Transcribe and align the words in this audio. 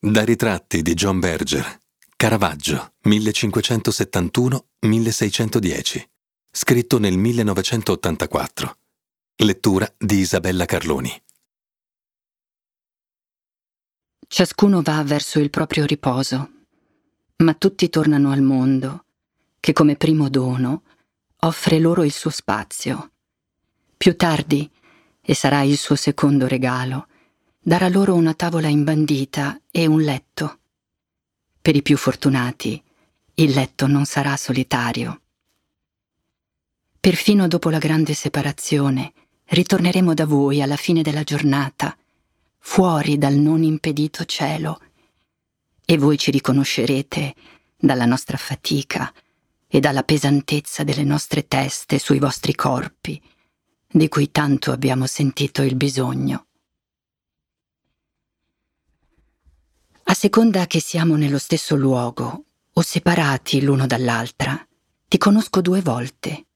Da 0.00 0.22
ritratti 0.22 0.82
di 0.82 0.94
John 0.94 1.18
Berger. 1.18 1.80
Caravaggio, 2.14 2.92
1571-1610. 3.04 6.04
Scritto 6.52 7.00
nel 7.00 7.18
1984. 7.18 8.76
Lettura 9.38 9.92
di 9.98 10.18
Isabella 10.18 10.66
Carloni. 10.66 11.20
Ciascuno 14.28 14.82
va 14.82 15.02
verso 15.02 15.40
il 15.40 15.50
proprio 15.50 15.84
riposo, 15.84 16.48
ma 17.38 17.54
tutti 17.54 17.88
tornano 17.88 18.30
al 18.30 18.42
mondo, 18.42 19.04
che 19.58 19.72
come 19.72 19.96
primo 19.96 20.28
dono 20.28 20.84
offre 21.38 21.80
loro 21.80 22.04
il 22.04 22.12
suo 22.12 22.30
spazio. 22.30 23.10
Più 23.96 24.16
tardi, 24.16 24.70
e 25.20 25.34
sarà 25.34 25.62
il 25.62 25.76
suo 25.76 25.96
secondo 25.96 26.46
regalo, 26.46 27.08
darà 27.60 27.88
loro 27.88 28.14
una 28.14 28.34
tavola 28.34 28.68
imbandita 28.68 29.60
e 29.70 29.86
un 29.86 30.00
letto. 30.00 30.58
Per 31.60 31.76
i 31.76 31.82
più 31.82 31.96
fortunati, 31.96 32.82
il 33.34 33.50
letto 33.52 33.86
non 33.86 34.04
sarà 34.04 34.36
solitario. 34.36 35.20
Perfino 36.98 37.46
dopo 37.46 37.70
la 37.70 37.78
grande 37.78 38.14
separazione, 38.14 39.12
ritorneremo 39.44 40.14
da 40.14 40.26
voi 40.26 40.60
alla 40.62 40.76
fine 40.76 41.02
della 41.02 41.22
giornata, 41.22 41.96
fuori 42.58 43.18
dal 43.18 43.34
non 43.34 43.62
impedito 43.62 44.24
cielo, 44.24 44.80
e 45.84 45.96
voi 45.96 46.18
ci 46.18 46.30
riconoscerete 46.30 47.34
dalla 47.76 48.04
nostra 48.04 48.36
fatica 48.36 49.12
e 49.66 49.80
dalla 49.80 50.02
pesantezza 50.02 50.82
delle 50.82 51.04
nostre 51.04 51.46
teste 51.46 51.98
sui 51.98 52.18
vostri 52.18 52.54
corpi, 52.54 53.22
di 53.86 54.08
cui 54.08 54.30
tanto 54.30 54.72
abbiamo 54.72 55.06
sentito 55.06 55.62
il 55.62 55.76
bisogno. 55.76 56.47
A 60.10 60.14
seconda 60.14 60.66
che 60.66 60.80
siamo 60.80 61.16
nello 61.16 61.36
stesso 61.36 61.76
luogo 61.76 62.44
o 62.72 62.80
separati 62.80 63.60
l'uno 63.60 63.86
dall'altra, 63.86 64.58
ti 65.06 65.18
conosco 65.18 65.60
due 65.60 65.82
volte. 65.82 66.46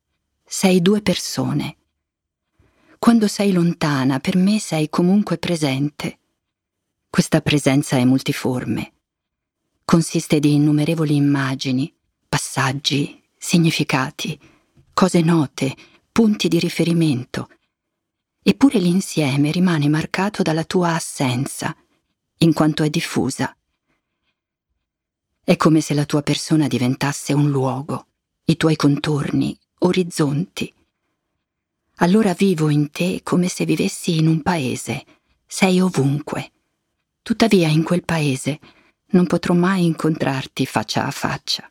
Sei 0.43 0.81
due 0.81 1.03
persone. 1.03 1.77
Quando 2.99 3.29
sei 3.29 3.53
lontana, 3.53 4.21
per 4.21 4.37
me 4.37 4.59
sei 4.59 4.89
comunque 4.89 5.37
presente. 5.37 6.21
Questa 7.11 7.43
presenza 7.43 7.99
è 7.99 8.05
multiforme. 8.07 8.93
Consiste 9.85 10.41
di 10.41 10.55
innumerevoli 10.55 11.15
immagini, 11.15 11.95
passaggi, 12.27 13.23
significati, 13.37 14.41
cose 14.95 15.21
note, 15.21 15.77
punti 16.11 16.49
di 16.49 16.59
riferimento. 16.59 17.51
Eppure 18.43 18.79
l'insieme 18.79 19.51
rimane 19.51 19.91
marcato 19.91 20.43
dalla 20.43 20.65
tua 20.65 20.95
assenza 20.95 21.77
in 22.43 22.53
quanto 22.53 22.83
è 22.83 22.91
diffusa. 22.91 23.57
È 25.45 25.57
come 25.57 25.81
se 25.81 25.95
la 25.95 26.05
tua 26.05 26.23
persona 26.23 26.67
diventasse 26.67 27.33
un 27.33 27.51
luogo, 27.51 28.07
i 28.45 28.57
tuoi 28.57 28.77
contorni, 28.77 29.57
orizzonti. 29.79 30.73
Allora 31.97 32.33
vivo 32.35 32.69
in 32.69 32.91
te 32.91 33.21
come 33.23 33.47
se 33.49 33.65
vivessi 33.65 34.19
in 34.19 34.27
un 34.27 34.43
paese, 34.43 35.05
sei 35.47 35.81
ovunque. 35.81 36.51
Tuttavia 37.23 37.69
in 37.69 37.85
quel 37.85 38.05
paese 38.05 38.59
non 39.11 39.27
potrò 39.27 39.55
mai 39.55 39.85
incontrarti 39.85 40.67
faccia 40.67 41.07
a 41.07 41.11
faccia. 41.13 41.71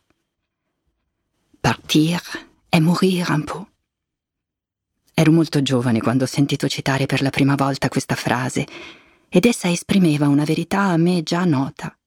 Partir 1.59 2.21
è 2.69 2.79
mourir 2.79 3.29
un 3.29 3.43
po'. 3.43 3.67
Ero 5.13 5.31
molto 5.33 5.61
giovane 5.61 5.99
quando 5.99 6.23
ho 6.23 6.27
sentito 6.27 6.69
citare 6.69 7.05
per 7.07 7.21
la 7.21 7.29
prima 7.29 7.55
volta 7.55 7.89
questa 7.89 8.15
frase 8.15 8.65
ed 9.33 9.45
essa 9.45 9.71
esprimeva 9.71 10.27
una 10.27 10.43
verità 10.43 10.81
a 10.81 10.97
me 10.97 11.23
già 11.23 11.45
nota. 11.45 11.97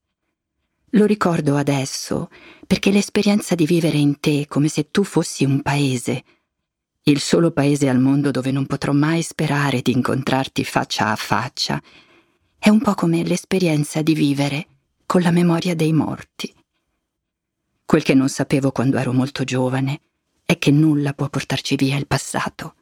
Lo 0.90 1.06
ricordo 1.06 1.56
adesso 1.56 2.28
perché 2.66 2.90
l'esperienza 2.90 3.54
di 3.54 3.64
vivere 3.64 3.96
in 3.96 4.20
te 4.20 4.44
come 4.46 4.68
se 4.68 4.90
tu 4.90 5.04
fossi 5.04 5.42
un 5.42 5.62
paese, 5.62 6.22
il 7.04 7.20
solo 7.20 7.50
paese 7.50 7.88
al 7.88 7.98
mondo 7.98 8.30
dove 8.30 8.50
non 8.50 8.66
potrò 8.66 8.92
mai 8.92 9.22
sperare 9.22 9.80
di 9.80 9.92
incontrarti 9.92 10.64
faccia 10.64 11.12
a 11.12 11.16
faccia, 11.16 11.82
è 12.58 12.68
un 12.68 12.82
po' 12.82 12.92
come 12.92 13.24
l'esperienza 13.24 14.02
di 14.02 14.14
vivere 14.14 14.66
con 15.06 15.22
la 15.22 15.30
memoria 15.30 15.74
dei 15.74 15.94
morti. 15.94 16.52
Quel 17.86 18.02
che 18.02 18.12
non 18.12 18.28
sapevo 18.28 18.70
quando 18.70 18.98
ero 18.98 19.14
molto 19.14 19.44
giovane 19.44 20.00
è 20.44 20.58
che 20.58 20.70
nulla 20.70 21.14
può 21.14 21.30
portarci 21.30 21.74
via 21.74 21.96
il 21.96 22.06
passato 22.06 22.74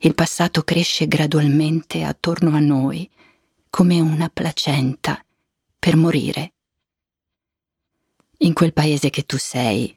il 0.00 0.14
passato 0.14 0.62
cresce 0.62 1.08
gradualmente 1.08 2.02
attorno 2.02 2.54
a 2.54 2.60
noi 2.60 3.08
come 3.70 4.00
una 4.00 4.28
placenta 4.28 5.22
per 5.78 5.96
morire. 5.96 6.52
In 8.38 8.52
quel 8.52 8.74
paese 8.74 9.08
che 9.08 9.24
tu 9.24 9.38
sei, 9.38 9.94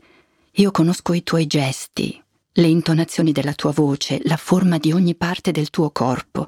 io 0.52 0.72
conosco 0.72 1.14
i 1.14 1.24
tuoi 1.24 1.48
gesti, 1.48 2.22
le 2.54 2.68
intonazioni 2.68 3.32
della 3.32 3.54
tua 3.54 3.72
voce, 3.72 4.20
la 4.24 4.38
forma 4.38 4.78
di 4.78 4.92
ogni 4.92 5.16
parte 5.16 5.52
del 5.52 5.70
tuo 5.70 5.92
corpo. 5.92 6.48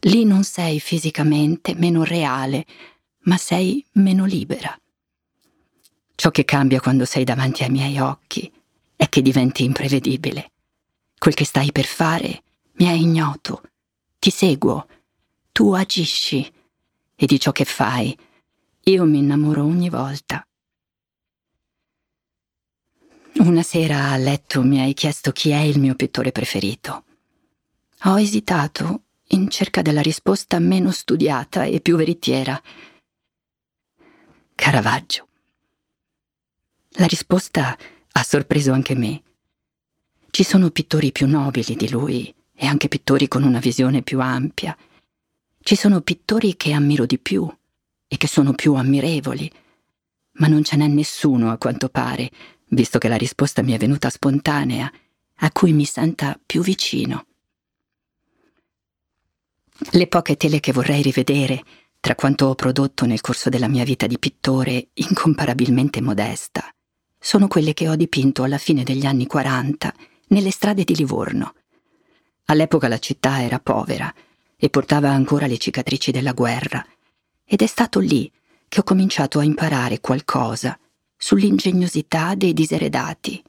Lì 0.00 0.24
non 0.24 0.42
sei 0.42 0.80
fisicamente 0.80 1.74
meno 1.74 2.04
reale, 2.04 2.64
ma 3.24 3.36
sei 3.36 3.84
meno 3.92 4.24
libera. 4.24 4.76
Ciò 6.14 6.30
che 6.30 6.44
cambia 6.44 6.80
quando 6.80 7.04
sei 7.04 7.24
davanti 7.24 7.62
ai 7.62 7.70
miei 7.70 7.98
occhi 7.98 8.50
è 8.96 9.08
che 9.08 9.22
diventi 9.22 9.64
imprevedibile. 9.64 10.50
Quel 11.18 11.34
che 11.34 11.44
stai 11.44 11.70
per 11.72 11.84
fare 11.84 12.42
mi 12.82 12.88
è 12.88 12.92
ignoto. 12.92 13.62
Ti 14.18 14.30
seguo. 14.30 14.88
Tu 15.52 15.72
agisci. 15.72 16.52
E 17.14 17.26
di 17.26 17.38
ciò 17.38 17.52
che 17.52 17.64
fai, 17.64 18.16
io 18.84 19.04
mi 19.04 19.18
innamoro 19.18 19.62
ogni 19.62 19.88
volta. 19.88 20.44
Una 23.34 23.62
sera 23.62 24.10
a 24.10 24.16
letto 24.16 24.64
mi 24.64 24.80
hai 24.80 24.94
chiesto 24.94 25.30
chi 25.30 25.50
è 25.50 25.60
il 25.60 25.78
mio 25.78 25.94
pittore 25.94 26.32
preferito. 26.32 27.04
Ho 28.04 28.18
esitato 28.18 29.04
in 29.28 29.48
cerca 29.48 29.80
della 29.80 30.02
risposta 30.02 30.58
meno 30.58 30.90
studiata 30.90 31.62
e 31.62 31.80
più 31.80 31.94
veritiera. 31.96 32.60
Caravaggio. 34.56 35.28
La 36.96 37.06
risposta 37.06 37.78
ha 38.10 38.22
sorpreso 38.24 38.72
anche 38.72 38.96
me. 38.96 39.22
Ci 40.30 40.42
sono 40.42 40.70
pittori 40.70 41.12
più 41.12 41.28
nobili 41.28 41.76
di 41.76 41.88
lui, 41.88 42.34
e 42.54 42.66
anche 42.66 42.88
pittori 42.88 43.28
con 43.28 43.42
una 43.42 43.58
visione 43.58 44.02
più 44.02 44.20
ampia. 44.20 44.76
Ci 45.60 45.76
sono 45.76 46.00
pittori 46.00 46.56
che 46.56 46.72
ammiro 46.72 47.06
di 47.06 47.18
più 47.18 47.48
e 48.06 48.16
che 48.16 48.26
sono 48.26 48.52
più 48.52 48.74
ammirevoli, 48.74 49.50
ma 50.34 50.46
non 50.46 50.64
ce 50.64 50.76
n'è 50.76 50.86
nessuno 50.86 51.50
a 51.50 51.58
quanto 51.58 51.88
pare, 51.88 52.30
visto 52.68 52.98
che 52.98 53.08
la 53.08 53.16
risposta 53.16 53.62
mi 53.62 53.72
è 53.72 53.78
venuta 53.78 54.10
spontanea, 54.10 54.90
a 55.36 55.50
cui 55.50 55.72
mi 55.72 55.84
senta 55.84 56.38
più 56.44 56.62
vicino. 56.62 57.26
Le 59.90 60.06
poche 60.06 60.36
tele 60.36 60.60
che 60.60 60.72
vorrei 60.72 61.02
rivedere, 61.02 61.62
tra 62.00 62.14
quanto 62.14 62.46
ho 62.46 62.54
prodotto 62.54 63.06
nel 63.06 63.20
corso 63.20 63.48
della 63.48 63.68
mia 63.68 63.84
vita 63.84 64.06
di 64.06 64.18
pittore 64.18 64.88
incomparabilmente 64.94 66.00
modesta, 66.00 66.72
sono 67.18 67.48
quelle 67.48 67.74
che 67.74 67.88
ho 67.88 67.96
dipinto 67.96 68.42
alla 68.42 68.58
fine 68.58 68.82
degli 68.82 69.06
anni 69.06 69.26
40 69.26 69.94
nelle 70.28 70.50
strade 70.50 70.84
di 70.84 70.94
Livorno, 70.94 71.54
All'epoca 72.46 72.88
la 72.88 72.98
città 72.98 73.42
era 73.42 73.60
povera 73.60 74.12
e 74.56 74.68
portava 74.70 75.10
ancora 75.10 75.46
le 75.46 75.58
cicatrici 75.58 76.10
della 76.10 76.32
guerra, 76.32 76.86
ed 77.44 77.62
è 77.62 77.66
stato 77.66 77.98
lì 77.98 78.30
che 78.68 78.80
ho 78.80 78.84
cominciato 78.84 79.38
a 79.38 79.44
imparare 79.44 80.00
qualcosa 80.00 80.78
sull'ingegnosità 81.16 82.34
dei 82.34 82.52
diseredati. 82.52 83.42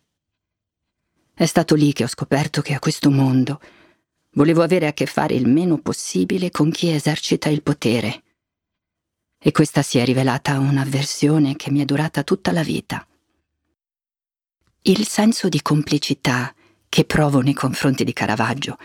È 1.34 1.46
stato 1.46 1.76
lì 1.76 1.94
che 1.94 2.04
ho 2.04 2.08
scoperto 2.08 2.62
che 2.62 2.74
a 2.74 2.80
questo 2.80 3.10
mondo 3.10 3.60
volevo 4.34 4.62
avere 4.62 4.88
a 4.88 4.94
che 4.94 5.06
fare 5.06 5.34
il 5.34 5.48
meno 5.48 5.80
possibile 5.80 6.52
con 6.52 6.72
chi 6.72 6.92
esercita 6.92 7.50
il 7.50 7.64
potere. 7.64 8.24
E 9.40 9.52
questa 9.52 9.82
si 9.82 9.98
è 9.98 10.06
rivelata 10.06 10.60
un'avversione 10.60 11.56
che 11.56 11.72
mi 11.72 11.80
è 11.82 11.86
durata 11.86 12.24
tutta 12.24 12.52
la 12.52 12.64
vita. 12.64 13.06
Il 14.84 15.08
senso 15.08 15.50
di 15.50 15.62
complicità 15.62 16.54
che 16.94 17.06
provo 17.06 17.42
nei 17.42 17.56
confronti 17.56 18.04
di 18.04 18.14
Caravaggio 18.14 18.78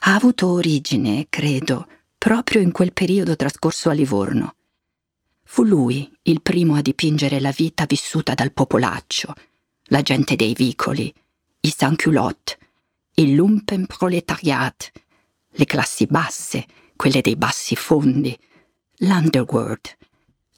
ha 0.00 0.14
avuto 0.14 0.48
origine, 0.48 1.28
credo, 1.30 1.88
proprio 2.18 2.60
in 2.60 2.72
quel 2.72 2.92
periodo 2.92 3.36
trascorso 3.36 3.88
a 3.88 3.94
Livorno. 3.94 4.56
Fu 5.44 5.62
lui 5.62 6.14
il 6.24 6.42
primo 6.42 6.74
a 6.74 6.82
dipingere 6.82 7.40
la 7.40 7.52
vita 7.52 7.86
vissuta 7.86 8.34
dal 8.34 8.52
popolaccio, 8.52 9.32
la 9.84 10.02
gente 10.02 10.36
dei 10.36 10.52
vicoli, 10.52 11.10
i 11.60 11.70
sans-culottes, 11.74 12.58
il 13.14 13.32
lumpenproletariat, 13.32 14.92
le 15.48 15.64
classi 15.64 16.04
basse, 16.04 16.66
quelle 16.96 17.22
dei 17.22 17.36
bassi 17.36 17.76
fondi, 17.76 18.38
l'underworld, 18.96 19.96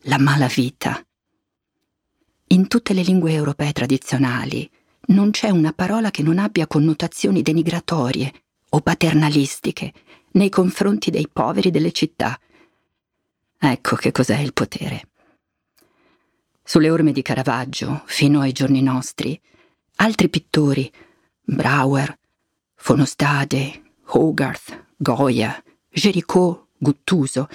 la 0.06 0.18
malavita. 0.18 1.06
In 2.48 2.66
tutte 2.66 2.92
le 2.94 3.02
lingue 3.02 3.32
europee 3.32 3.70
tradizionali, 3.70 4.68
non 5.06 5.30
c'è 5.30 5.50
una 5.50 5.72
parola 5.72 6.10
che 6.10 6.22
non 6.22 6.38
abbia 6.38 6.66
connotazioni 6.66 7.42
denigratorie 7.42 8.32
o 8.70 8.80
paternalistiche 8.80 9.92
nei 10.32 10.48
confronti 10.48 11.10
dei 11.10 11.28
poveri 11.32 11.70
delle 11.70 11.92
città. 11.92 12.38
Ecco 13.58 13.96
che 13.96 14.12
cos'è 14.12 14.38
il 14.38 14.52
potere. 14.52 15.08
Sulle 16.62 16.90
orme 16.90 17.12
di 17.12 17.22
Caravaggio, 17.22 18.02
fino 18.06 18.40
ai 18.40 18.52
giorni 18.52 18.82
nostri, 18.82 19.40
altri 19.96 20.28
pittori, 20.28 20.90
Brauer, 21.42 22.18
Fonostade, 22.74 23.82
Hogarth, 24.06 24.86
Goya, 24.96 25.62
Géricault, 25.88 26.66
Guttuso, 26.76 27.48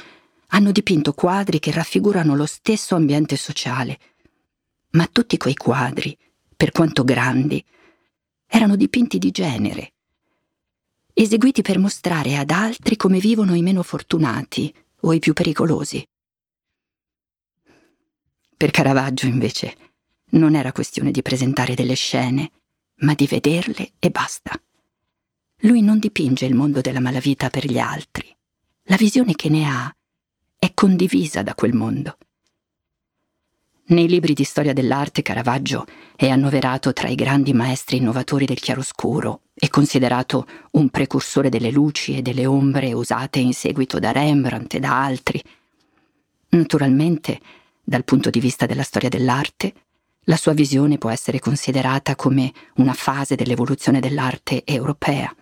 hanno 0.47 0.71
dipinto 0.71 1.13
quadri 1.13 1.59
che 1.59 1.71
raffigurano 1.71 2.35
lo 2.35 2.45
stesso 2.45 2.95
ambiente 2.95 3.35
sociale. 3.35 3.99
Ma 4.91 5.07
tutti 5.11 5.37
quei 5.37 5.55
quadri, 5.55 6.17
per 6.61 6.69
quanto 6.69 7.03
grandi, 7.03 7.65
erano 8.45 8.75
dipinti 8.75 9.17
di 9.17 9.31
genere, 9.31 9.93
eseguiti 11.11 11.63
per 11.63 11.79
mostrare 11.79 12.37
ad 12.37 12.51
altri 12.51 12.97
come 12.97 13.17
vivono 13.17 13.55
i 13.55 13.63
meno 13.63 13.81
fortunati 13.81 14.71
o 14.99 15.11
i 15.11 15.17
più 15.17 15.33
pericolosi. 15.33 16.07
Per 18.55 18.69
Caravaggio, 18.69 19.25
invece, 19.25 19.75
non 20.33 20.53
era 20.53 20.71
questione 20.71 21.09
di 21.09 21.23
presentare 21.23 21.73
delle 21.73 21.95
scene, 21.95 22.51
ma 22.97 23.15
di 23.15 23.25
vederle 23.25 23.93
e 23.97 24.11
basta. 24.11 24.51
Lui 25.61 25.81
non 25.81 25.97
dipinge 25.97 26.45
il 26.45 26.53
mondo 26.53 26.79
della 26.79 26.99
malavita 26.99 27.49
per 27.49 27.65
gli 27.65 27.79
altri. 27.79 28.31
La 28.83 28.97
visione 28.97 29.33
che 29.33 29.49
ne 29.49 29.65
ha 29.65 29.91
è 30.59 30.71
condivisa 30.75 31.41
da 31.41 31.55
quel 31.55 31.73
mondo. 31.73 32.19
Nei 33.91 34.07
libri 34.07 34.33
di 34.33 34.45
storia 34.45 34.71
dell'arte 34.71 35.21
Caravaggio 35.21 35.85
è 36.15 36.29
annoverato 36.29 36.93
tra 36.93 37.09
i 37.09 37.15
grandi 37.15 37.51
maestri 37.51 37.97
innovatori 37.97 38.45
del 38.45 38.61
chiaroscuro 38.61 39.41
e 39.53 39.67
considerato 39.67 40.47
un 40.71 40.87
precursore 40.87 41.49
delle 41.49 41.71
luci 41.71 42.15
e 42.15 42.21
delle 42.21 42.45
ombre 42.45 42.93
usate 42.93 43.39
in 43.39 43.53
seguito 43.53 43.99
da 43.99 44.13
Rembrandt 44.13 44.75
e 44.75 44.79
da 44.79 45.03
altri. 45.03 45.43
Naturalmente, 46.51 47.41
dal 47.83 48.05
punto 48.05 48.29
di 48.29 48.39
vista 48.39 48.65
della 48.65 48.83
storia 48.83 49.09
dell'arte, 49.09 49.73
la 50.21 50.37
sua 50.37 50.53
visione 50.53 50.97
può 50.97 51.09
essere 51.09 51.39
considerata 51.39 52.15
come 52.15 52.53
una 52.75 52.93
fase 52.93 53.35
dell'evoluzione 53.35 53.99
dell'arte 53.99 54.63
europea. 54.63 55.35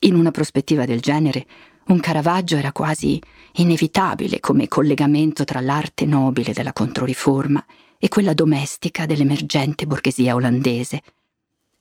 In 0.00 0.14
una 0.14 0.30
prospettiva 0.30 0.84
del 0.84 1.00
genere, 1.00 1.46
un 1.86 2.00
Caravaggio 2.00 2.56
era 2.56 2.72
quasi 2.72 3.20
inevitabile 3.54 4.40
come 4.40 4.68
collegamento 4.68 5.44
tra 5.44 5.60
l'arte 5.60 6.04
nobile 6.04 6.52
della 6.52 6.72
Controriforma 6.72 7.64
e 7.98 8.08
quella 8.08 8.34
domestica 8.34 9.06
dell'emergente 9.06 9.86
borghesia 9.86 10.34
olandese. 10.34 11.02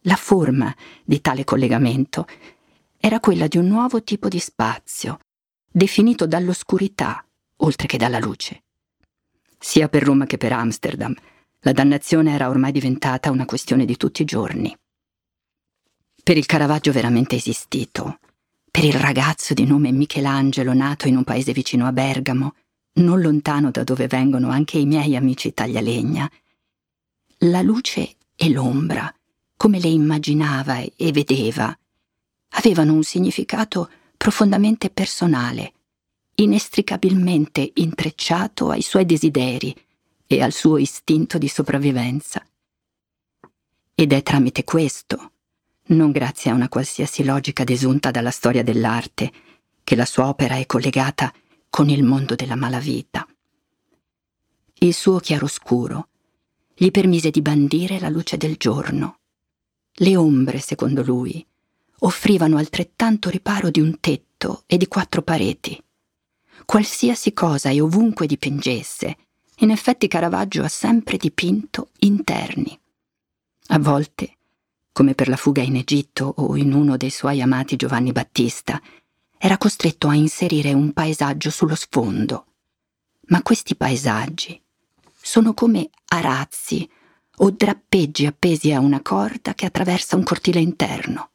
La 0.02 0.16
forma 0.16 0.74
di 1.04 1.22
tale 1.22 1.44
collegamento 1.44 2.28
era 3.00 3.20
quella 3.20 3.48
di 3.48 3.58
un 3.58 3.68
nuovo 3.68 4.04
tipo 4.04 4.28
di 4.28 4.40
spazio, 4.40 5.20
definito 5.72 6.28
dall'oscurità 6.28 7.26
oltre 7.58 7.88
che 7.88 7.98
dalla 7.98 8.20
luce. 8.20 8.64
Sia 9.58 9.90
per 9.90 10.04
Roma 10.04 10.26
che 10.26 10.38
per 10.38 10.54
Amsterdam, 10.54 11.16
la 11.62 11.72
dannazione 11.72 12.34
era 12.34 12.50
ormai 12.50 12.72
diventata 12.72 13.32
una 13.32 13.46
questione 13.46 13.86
di 13.86 13.98
tutti 13.98 14.22
i 14.22 14.26
giorni. 14.26 14.76
Per 16.24 16.38
il 16.38 16.46
Caravaggio 16.46 16.92
veramente 16.92 17.36
esistito, 17.36 18.20
per 18.76 18.84
il 18.84 18.92
ragazzo 18.92 19.54
di 19.54 19.64
nome 19.64 19.94
Michelangelo 19.94 20.74
nato 20.74 21.08
in 21.08 21.16
un 21.16 21.24
paese 21.24 21.54
vicino 21.54 21.86
a 21.86 21.94
Bergamo, 21.94 22.56
non 22.96 23.22
lontano 23.22 23.72
da 23.72 23.86
dove 23.86 24.08
vengono 24.08 24.50
anche 24.50 24.78
i 24.78 24.86
miei 24.86 25.16
amici 25.16 25.54
taglialegna, 25.54 26.30
la 27.38 27.62
luce 27.62 28.16
e 28.36 28.50
l'ombra, 28.50 29.16
come 29.56 29.80
le 29.80 29.88
immaginava 29.88 30.80
e 30.80 31.12
vedeva, 31.14 31.74
avevano 32.50 32.92
un 32.92 33.04
significato 33.04 33.90
profondamente 34.18 34.90
personale, 34.90 35.72
inestricabilmente 36.36 37.72
intrecciato 37.76 38.72
ai 38.72 38.82
suoi 38.82 39.06
desideri 39.06 39.74
e 40.28 40.42
al 40.42 40.52
suo 40.52 40.80
istinto 40.80 41.38
di 41.38 41.48
sopravvivenza. 41.48 42.46
Ed 43.96 44.12
è 44.12 44.22
tramite 44.22 44.66
questo 44.66 45.30
non 45.88 46.12
grazie 46.12 46.52
a 46.52 46.54
una 46.54 46.70
qualsiasi 46.70 47.24
logica 47.24 47.64
desunta 47.64 48.12
dalla 48.12 48.32
storia 48.32 48.64
dell'arte, 48.64 49.32
che 49.84 49.96
la 49.96 50.06
sua 50.06 50.28
opera 50.28 50.56
è 50.56 50.66
collegata 50.66 51.32
con 51.70 51.90
il 51.90 52.04
mondo 52.04 52.36
della 52.36 52.56
malavita. 52.56 53.28
Il 54.80 54.94
suo 54.94 55.20
chiaroscuro 55.20 56.08
gli 56.74 56.92
permise 56.92 57.30
di 57.30 57.42
bandire 57.42 58.00
la 58.00 58.10
luce 58.10 58.36
del 58.36 58.56
giorno. 58.58 59.20
Le 59.94 60.16
ombre, 60.18 60.60
secondo 60.60 61.04
lui, 61.04 61.46
offrivano 62.00 62.58
altrettanto 62.58 63.30
riparo 63.30 63.70
di 63.70 63.80
un 63.80 64.00
tetto 64.00 64.64
e 64.66 64.78
di 64.78 64.88
quattro 64.88 65.22
pareti. 65.22 65.82
Qualsiasi 66.66 67.32
cosa 67.32 67.70
e 67.70 67.80
ovunque 67.80 68.26
dipingesse, 68.26 69.18
in 69.60 69.70
effetti 69.70 70.08
Caravaggio 70.08 70.64
ha 70.64 70.68
sempre 70.68 71.16
dipinto 71.16 71.92
interni. 72.00 72.78
A 73.68 73.80
volte 73.80 74.38
come 74.96 75.14
per 75.14 75.28
la 75.28 75.36
fuga 75.36 75.62
in 75.62 75.76
Egitto 75.76 76.36
o 76.38 76.56
in 76.56 76.72
uno 76.72 76.96
dei 76.96 77.10
suoi 77.10 77.42
amati 77.42 77.76
Giovanni 77.76 78.14
Battista, 78.14 78.82
era 79.38 79.58
costretto 79.58 80.08
a 80.08 80.16
inserire 80.16 80.72
un 80.72 80.94
paesaggio 80.94 81.50
sullo 81.50 81.76
sfondo. 81.76 82.46
Ma 83.28 83.42
questi 83.42 83.76
paesaggi 83.76 84.58
sono 85.14 85.54
come 85.54 85.90
arazzi 86.06 86.90
o 87.40 87.52
drappeggi 87.52 88.26
appesi 88.26 88.72
a 88.72 88.80
una 88.80 89.02
corda 89.02 89.54
che 89.54 89.66
attraversa 89.66 90.16
un 90.16 90.24
cortile 90.24 90.62
interno. 90.62 91.32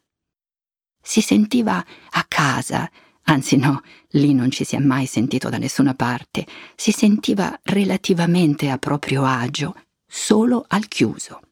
Si 1.03 1.21
sentiva 1.21 1.85
a 2.13 2.25
casa, 2.27 2.91
anzi 3.25 3.59
no, 3.59 3.83
lì 4.13 4.33
non 4.33 4.51
ci 4.51 4.65
si 4.65 4.75
è 4.75 4.79
mai 4.79 5.05
sentito 5.05 5.51
da 5.51 5.59
nessuna 5.59 5.93
parte, 5.93 6.47
si 6.77 6.93
sentiva 6.93 7.61
relativamente 7.65 8.71
a 8.71 8.79
proprio 8.79 9.23
agio 9.27 9.75
solo 10.07 10.65
al 10.67 10.89
chiuso. 10.89 11.43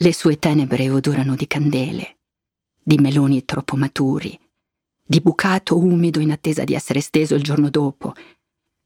Le 0.00 0.12
sue 0.12 0.38
tenebre 0.38 0.90
odorano 0.90 1.34
di 1.34 1.48
candele, 1.48 2.18
di 2.80 2.98
meloni 2.98 3.44
troppo 3.44 3.74
maturi, 3.74 4.38
di 5.04 5.20
bucato 5.20 5.76
umido 5.76 6.20
in 6.20 6.30
attesa 6.30 6.62
di 6.62 6.74
essere 6.74 7.00
steso 7.00 7.34
il 7.34 7.42
giorno 7.42 7.68
dopo. 7.68 8.14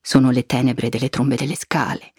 Sono 0.00 0.30
le 0.30 0.46
tenebre 0.46 0.88
delle 0.88 1.10
trombe 1.10 1.36
delle 1.36 1.54
scale, 1.54 2.14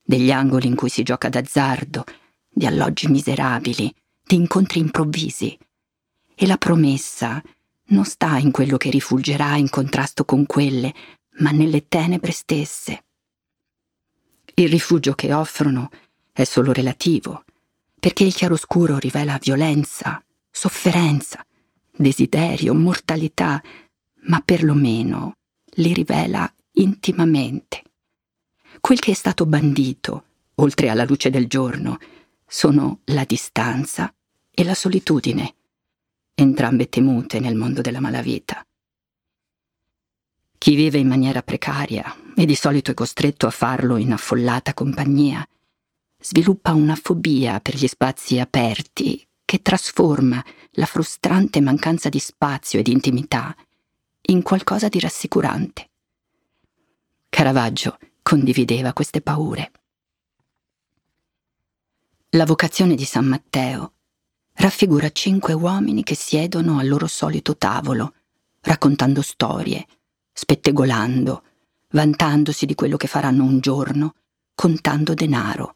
degli 0.00 0.30
angoli 0.30 0.68
in 0.68 0.76
cui 0.76 0.88
si 0.88 1.02
gioca 1.02 1.28
d'azzardo, 1.28 2.04
di 2.48 2.66
alloggi 2.66 3.08
miserabili, 3.08 3.92
di 4.22 4.36
incontri 4.36 4.78
improvvisi. 4.78 5.58
E 6.32 6.46
la 6.46 6.56
promessa 6.56 7.42
non 7.86 8.04
sta 8.04 8.38
in 8.38 8.52
quello 8.52 8.76
che 8.76 8.90
rifulgerà 8.90 9.56
in 9.56 9.70
contrasto 9.70 10.24
con 10.24 10.46
quelle, 10.46 10.94
ma 11.38 11.50
nelle 11.50 11.88
tenebre 11.88 12.30
stesse. 12.30 13.06
Il 14.54 14.68
rifugio 14.68 15.14
che 15.14 15.32
offrono 15.32 15.90
è 16.30 16.44
solo 16.44 16.72
relativo 16.72 17.42
perché 18.06 18.22
il 18.22 18.34
chiaroscuro 18.34 18.98
rivela 18.98 19.36
violenza, 19.42 20.22
sofferenza, 20.48 21.44
desiderio, 21.90 22.72
mortalità, 22.72 23.60
ma 24.28 24.40
perlomeno 24.44 25.38
li 25.72 25.92
rivela 25.92 26.48
intimamente. 26.74 27.82
Quel 28.78 29.00
che 29.00 29.10
è 29.10 29.14
stato 29.14 29.44
bandito, 29.44 30.24
oltre 30.54 30.88
alla 30.88 31.04
luce 31.04 31.30
del 31.30 31.48
giorno, 31.48 31.98
sono 32.46 33.00
la 33.06 33.24
distanza 33.24 34.14
e 34.52 34.62
la 34.62 34.74
solitudine, 34.74 35.56
entrambe 36.32 36.88
temute 36.88 37.40
nel 37.40 37.56
mondo 37.56 37.80
della 37.80 37.98
malavita. 37.98 38.64
Chi 40.58 40.76
vive 40.76 40.98
in 40.98 41.08
maniera 41.08 41.42
precaria 41.42 42.16
e 42.36 42.46
di 42.46 42.54
solito 42.54 42.92
è 42.92 42.94
costretto 42.94 43.48
a 43.48 43.50
farlo 43.50 43.96
in 43.96 44.12
affollata 44.12 44.74
compagnia, 44.74 45.44
sviluppa 46.28 46.72
una 46.72 46.96
fobia 46.96 47.60
per 47.60 47.76
gli 47.76 47.86
spazi 47.86 48.40
aperti 48.40 49.24
che 49.44 49.62
trasforma 49.62 50.44
la 50.72 50.84
frustrante 50.84 51.60
mancanza 51.60 52.08
di 52.08 52.18
spazio 52.18 52.80
e 52.80 52.82
di 52.82 52.90
intimità 52.90 53.54
in 54.22 54.42
qualcosa 54.42 54.88
di 54.88 54.98
rassicurante. 54.98 55.88
Caravaggio 57.28 57.96
condivideva 58.22 58.92
queste 58.92 59.20
paure. 59.20 59.70
La 62.30 62.44
vocazione 62.44 62.96
di 62.96 63.04
San 63.04 63.26
Matteo 63.26 63.92
raffigura 64.54 65.12
cinque 65.12 65.52
uomini 65.52 66.02
che 66.02 66.16
siedono 66.16 66.80
al 66.80 66.88
loro 66.88 67.06
solito 67.06 67.56
tavolo, 67.56 68.14
raccontando 68.62 69.22
storie, 69.22 69.86
spettegolando, 70.32 71.44
vantandosi 71.90 72.66
di 72.66 72.74
quello 72.74 72.96
che 72.96 73.06
faranno 73.06 73.44
un 73.44 73.60
giorno, 73.60 74.16
contando 74.56 75.14
denaro 75.14 75.75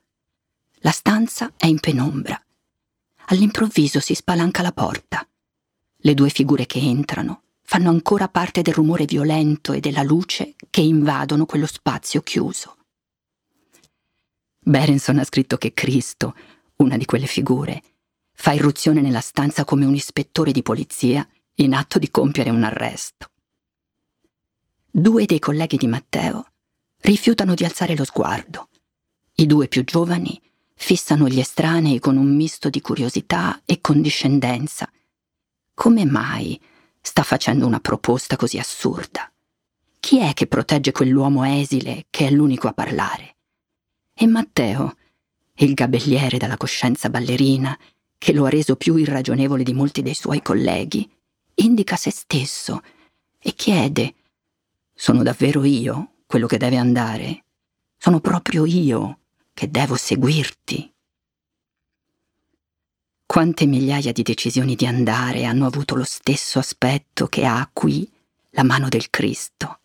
la 0.82 0.90
stanza 0.92 1.52
è 1.56 1.66
in 1.66 1.78
penombra. 1.78 2.42
All'improvviso 3.26 4.00
si 4.00 4.14
spalanca 4.14 4.62
la 4.62 4.72
porta. 4.72 5.26
Le 5.96 6.14
due 6.14 6.30
figure 6.30 6.64
che 6.64 6.78
entrano 6.78 7.42
fanno 7.62 7.90
ancora 7.90 8.28
parte 8.28 8.62
del 8.62 8.74
rumore 8.74 9.04
violento 9.04 9.72
e 9.72 9.80
della 9.80 10.02
luce 10.02 10.54
che 10.70 10.80
invadono 10.80 11.44
quello 11.44 11.66
spazio 11.66 12.22
chiuso. 12.22 12.78
Berenson 14.58 15.18
ha 15.18 15.24
scritto 15.24 15.58
che 15.58 15.74
Cristo, 15.74 16.34
una 16.76 16.96
di 16.96 17.04
quelle 17.04 17.26
figure, 17.26 17.82
fa 18.32 18.52
irruzione 18.52 19.02
nella 19.02 19.20
stanza 19.20 19.64
come 19.64 19.84
un 19.84 19.94
ispettore 19.94 20.50
di 20.50 20.62
polizia 20.62 21.28
in 21.56 21.74
atto 21.74 21.98
di 21.98 22.10
compiere 22.10 22.48
un 22.50 22.64
arresto. 22.64 23.28
due 24.90 25.26
dei 25.26 25.38
colleghi 25.38 25.76
di 25.76 25.86
Matteo 25.86 26.46
rifiutano 27.02 27.54
di 27.54 27.64
alzare 27.64 27.94
lo 27.94 28.04
sguardo. 28.04 28.70
I 29.34 29.46
due 29.46 29.68
più 29.68 29.84
giovani 29.84 30.40
fissano 30.82 31.28
gli 31.28 31.38
estranei 31.38 31.98
con 31.98 32.16
un 32.16 32.34
misto 32.34 32.70
di 32.70 32.80
curiosità 32.80 33.60
e 33.66 33.82
condiscendenza. 33.82 34.90
Come 35.74 36.06
mai 36.06 36.58
sta 37.02 37.22
facendo 37.22 37.66
una 37.66 37.80
proposta 37.80 38.36
così 38.36 38.58
assurda? 38.58 39.30
Chi 40.00 40.20
è 40.20 40.32
che 40.32 40.46
protegge 40.46 40.90
quell'uomo 40.90 41.44
esile 41.44 42.06
che 42.08 42.26
è 42.26 42.30
l'unico 42.30 42.66
a 42.66 42.72
parlare? 42.72 43.36
E 44.14 44.26
Matteo, 44.26 44.96
il 45.56 45.74
gabelliere 45.74 46.38
dalla 46.38 46.56
coscienza 46.56 47.10
ballerina, 47.10 47.78
che 48.16 48.32
lo 48.32 48.46
ha 48.46 48.48
reso 48.48 48.74
più 48.76 48.96
irragionevole 48.96 49.62
di 49.62 49.74
molti 49.74 50.00
dei 50.00 50.14
suoi 50.14 50.40
colleghi, 50.40 51.08
indica 51.56 51.96
se 51.96 52.10
stesso 52.10 52.80
e 53.38 53.52
chiede: 53.52 54.14
Sono 54.94 55.22
davvero 55.22 55.62
io 55.62 56.22
quello 56.26 56.46
che 56.46 56.56
deve 56.56 56.78
andare? 56.78 57.44
Sono 57.98 58.20
proprio 58.20 58.64
io 58.64 59.19
che 59.60 59.70
devo 59.70 59.94
seguirti? 59.94 60.90
Quante 63.26 63.66
migliaia 63.66 64.10
di 64.10 64.22
decisioni 64.22 64.74
di 64.74 64.86
andare 64.86 65.44
hanno 65.44 65.66
avuto 65.66 65.96
lo 65.96 66.04
stesso 66.04 66.58
aspetto 66.58 67.26
che 67.26 67.44
ha 67.44 67.68
qui 67.70 68.10
la 68.52 68.64
mano 68.64 68.88
del 68.88 69.10
Cristo. 69.10 69.80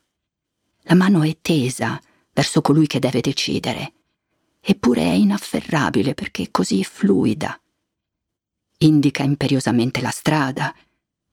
La 0.84 0.96
mano 0.96 1.24
è 1.24 1.40
tesa 1.42 2.02
verso 2.32 2.62
colui 2.62 2.88
che 2.88 3.00
deve 3.00 3.20
decidere, 3.20 3.92
eppure 4.62 5.02
è 5.02 5.12
inafferrabile 5.12 6.14
perché 6.14 6.44
è 6.44 6.52
così 6.52 6.82
fluida. 6.86 7.62
Indica 8.78 9.24
imperiosamente 9.24 10.00
la 10.00 10.12
strada, 10.12 10.74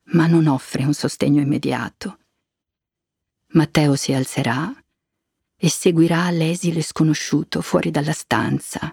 ma 0.07 0.27
non 0.27 0.49
offre 0.49 0.83
un 0.83 0.95
sostegno 0.95 1.41
immediato. 1.41 2.19
Matteo 3.51 3.95
si 3.95 4.13
alzerà 4.13 4.82
e 5.65 5.71
seguirà 5.71 6.29
l'esile 6.33 6.83
sconosciuto 6.83 7.61
fuori 7.61 7.93
dalla 7.93 8.13
stanza, 8.13 8.93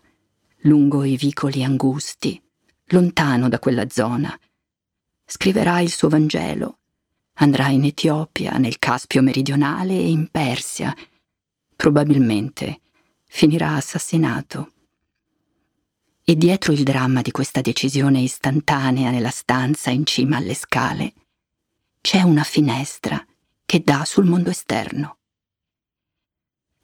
lungo 0.57 1.03
i 1.03 1.17
vicoli 1.17 1.63
angusti, 1.63 2.39
lontano 2.89 3.49
da 3.49 3.57
quella 3.57 3.89
zona. 3.89 4.39
Scriverà 5.25 5.79
il 5.79 5.89
suo 5.89 6.09
Vangelo, 6.09 6.77
andrà 7.37 7.69
in 7.69 7.85
Etiopia, 7.85 8.59
nel 8.59 8.77
Caspio 8.77 9.23
meridionale 9.23 9.95
e 9.95 10.09
in 10.09 10.27
Persia. 10.29 10.95
Probabilmente 11.75 12.81
finirà 13.25 13.73
assassinato. 13.73 14.73
E 16.23 16.35
dietro 16.35 16.71
il 16.71 16.83
dramma 16.83 17.23
di 17.23 17.31
questa 17.31 17.61
decisione 17.61 18.19
istantanea 18.19 19.09
nella 19.09 19.31
stanza 19.31 19.89
in 19.89 20.05
cima 20.05 20.37
alle 20.37 20.53
scale, 20.53 21.13
c'è 21.99 22.21
una 22.21 22.43
finestra 22.43 23.25
che 23.65 23.81
dà 23.83 24.05
sul 24.05 24.25
mondo 24.25 24.51
esterno. 24.51 25.18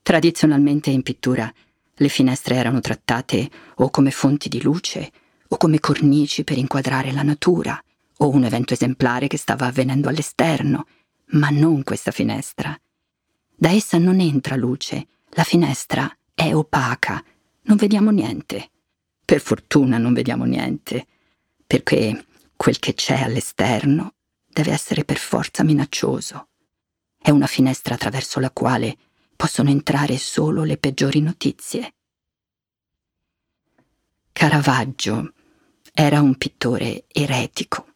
Tradizionalmente 0.06 0.92
in 0.92 1.02
pittura 1.02 1.52
le 1.96 2.10
finestre 2.10 2.54
erano 2.54 2.80
trattate 2.80 3.50
o 3.78 3.90
come 3.90 4.12
fonti 4.12 4.50
di 4.50 4.62
luce 4.62 5.12
o 5.48 5.58
come 5.58 5.80
cornici 5.80 6.44
per 6.44 6.60
inquadrare 6.60 7.12
la 7.12 7.24
natura 7.24 7.84
o 8.18 8.30
un 8.30 8.44
evento 8.44 8.76
esemplare 8.76 9.26
che 9.26 9.40
stava 9.40 9.66
avvenendo 9.66 10.08
all'esterno, 10.08 10.86
ma 11.30 11.50
non 11.50 11.82
questa 11.82 12.12
finestra. 12.12 12.80
Da 13.56 13.72
essa 13.72 13.98
non 13.98 14.20
entra 14.20 14.56
luce, 14.56 15.08
la 15.30 15.44
finestra 15.44 16.16
è 16.36 16.54
opaca, 16.54 17.24
non 17.64 17.76
vediamo 17.76 18.12
niente. 18.12 18.70
Per 19.26 19.42
fortuna 19.42 19.98
non 19.98 20.14
vediamo 20.14 20.44
niente, 20.44 21.08
perché 21.66 22.28
quel 22.56 22.78
che 22.78 22.94
c'è 22.94 23.24
all'esterno 23.24 24.14
deve 24.48 24.72
essere 24.72 25.04
per 25.04 25.18
forza 25.18 25.64
minaccioso. 25.64 26.50
È 27.20 27.32
una 27.32 27.48
finestra 27.48 27.96
attraverso 27.96 28.40
la 28.40 28.52
quale 28.52 28.98
possono 29.36 29.70
entrare 29.70 30.18
solo 30.18 30.64
le 30.64 30.78
peggiori 30.78 31.22
notizie. 31.22 31.94
Caravaggio 34.32 35.34
era 35.94 36.22
un 36.22 36.36
pittore 36.36 37.06
eretico. 37.08 37.88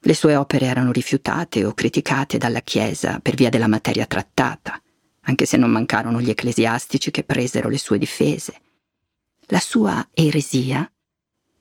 Le 0.00 0.14
sue 0.14 0.36
opere 0.36 0.66
erano 0.66 0.92
rifiutate 0.92 1.64
o 1.64 1.74
criticate 1.74 2.38
dalla 2.38 2.60
Chiesa 2.60 3.20
per 3.20 3.34
via 3.34 3.50
della 3.50 3.68
materia 3.68 4.06
trattata, 4.06 4.80
anche 5.22 5.46
se 5.46 5.56
non 5.56 5.70
mancarono 5.70 6.20
gli 6.20 6.30
ecclesiastici 6.30 7.10
che 7.10 7.22
presero 7.22 7.68
le 7.68 7.78
sue 7.78 7.98
difese 7.98 8.60
la 9.52 9.60
sua 9.60 10.08
eresia 10.14 10.90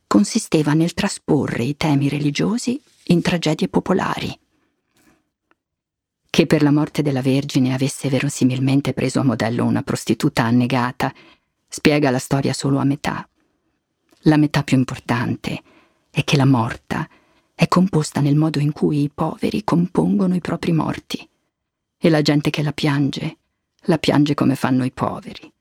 consisteva 0.08 0.74
nel 0.74 0.94
trasporre 0.94 1.64
i 1.64 1.76
temi 1.76 2.08
religiosi 2.08 2.82
in 3.08 3.22
tragedie 3.22 3.68
popolari. 3.68 4.38
Che 6.32 6.46
per 6.46 6.64
la 6.64 6.72
morte 6.72 7.02
della 7.02 7.22
Vergine 7.22 7.74
avesse 7.74 8.08
verosimilmente 8.08 8.94
preso 8.94 9.20
a 9.20 9.24
modello 9.24 9.66
una 9.66 9.84
prostituta 9.84 10.44
annegata 10.44 11.14
spiega 11.68 12.10
la 12.10 12.20
storia 12.20 12.54
solo 12.54 12.80
a 12.80 12.86
metà. 12.86 13.28
La 14.22 14.38
metà 14.38 14.64
più 14.64 14.78
importante 14.78 15.62
è 16.10 16.24
che 16.24 16.38
la 16.38 16.46
morta 16.46 17.08
è 17.54 17.68
composta 17.68 18.22
nel 18.22 18.36
modo 18.36 18.60
in 18.60 18.72
cui 18.72 19.04
i 19.04 19.12
poveri 19.14 19.64
compongono 19.66 20.34
i 20.34 20.42
propri 20.42 20.72
morti 20.72 21.30
e 21.98 22.10
la 22.10 22.22
gente 22.22 22.50
che 22.50 22.64
la 22.64 22.74
piange 22.74 23.38
la 23.86 23.98
piange 23.98 24.34
come 24.34 24.56
fanno 24.56 24.86
i 24.86 24.92
poveri 24.92 25.52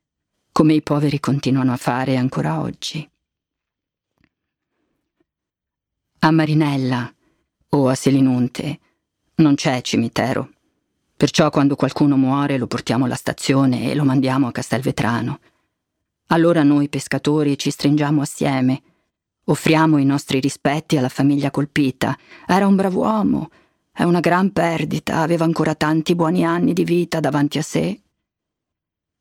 come 0.52 0.74
i 0.74 0.82
poveri 0.82 1.20
continuano 1.20 1.72
a 1.72 1.76
fare 1.76 2.16
ancora 2.16 2.60
oggi. 2.60 3.08
A 6.18 6.30
Marinella 6.30 7.10
o 7.70 7.88
a 7.88 7.94
Selinunte 7.94 8.80
non 9.36 9.54
c'è 9.54 9.80
cimitero, 9.80 10.50
perciò 11.20 11.50
quando 11.50 11.76
qualcuno 11.76 12.16
muore 12.16 12.56
lo 12.56 12.66
portiamo 12.66 13.04
alla 13.04 13.14
stazione 13.14 13.90
e 13.90 13.94
lo 13.94 14.04
mandiamo 14.04 14.46
a 14.46 14.52
Castelvetrano. 14.52 15.40
Allora 16.28 16.62
noi 16.62 16.88
pescatori 16.88 17.58
ci 17.58 17.70
stringiamo 17.70 18.22
assieme, 18.22 18.80
offriamo 19.44 19.98
i 19.98 20.06
nostri 20.06 20.40
rispetti 20.40 20.96
alla 20.96 21.10
famiglia 21.10 21.50
colpita. 21.50 22.16
Era 22.46 22.66
un 22.66 22.74
brav'uomo, 22.74 23.50
è 23.92 24.02
una 24.04 24.20
gran 24.20 24.50
perdita, 24.50 25.16
aveva 25.16 25.44
ancora 25.44 25.74
tanti 25.74 26.14
buoni 26.14 26.42
anni 26.42 26.72
di 26.72 26.84
vita 26.84 27.20
davanti 27.20 27.58
a 27.58 27.62
sé. 27.62 28.00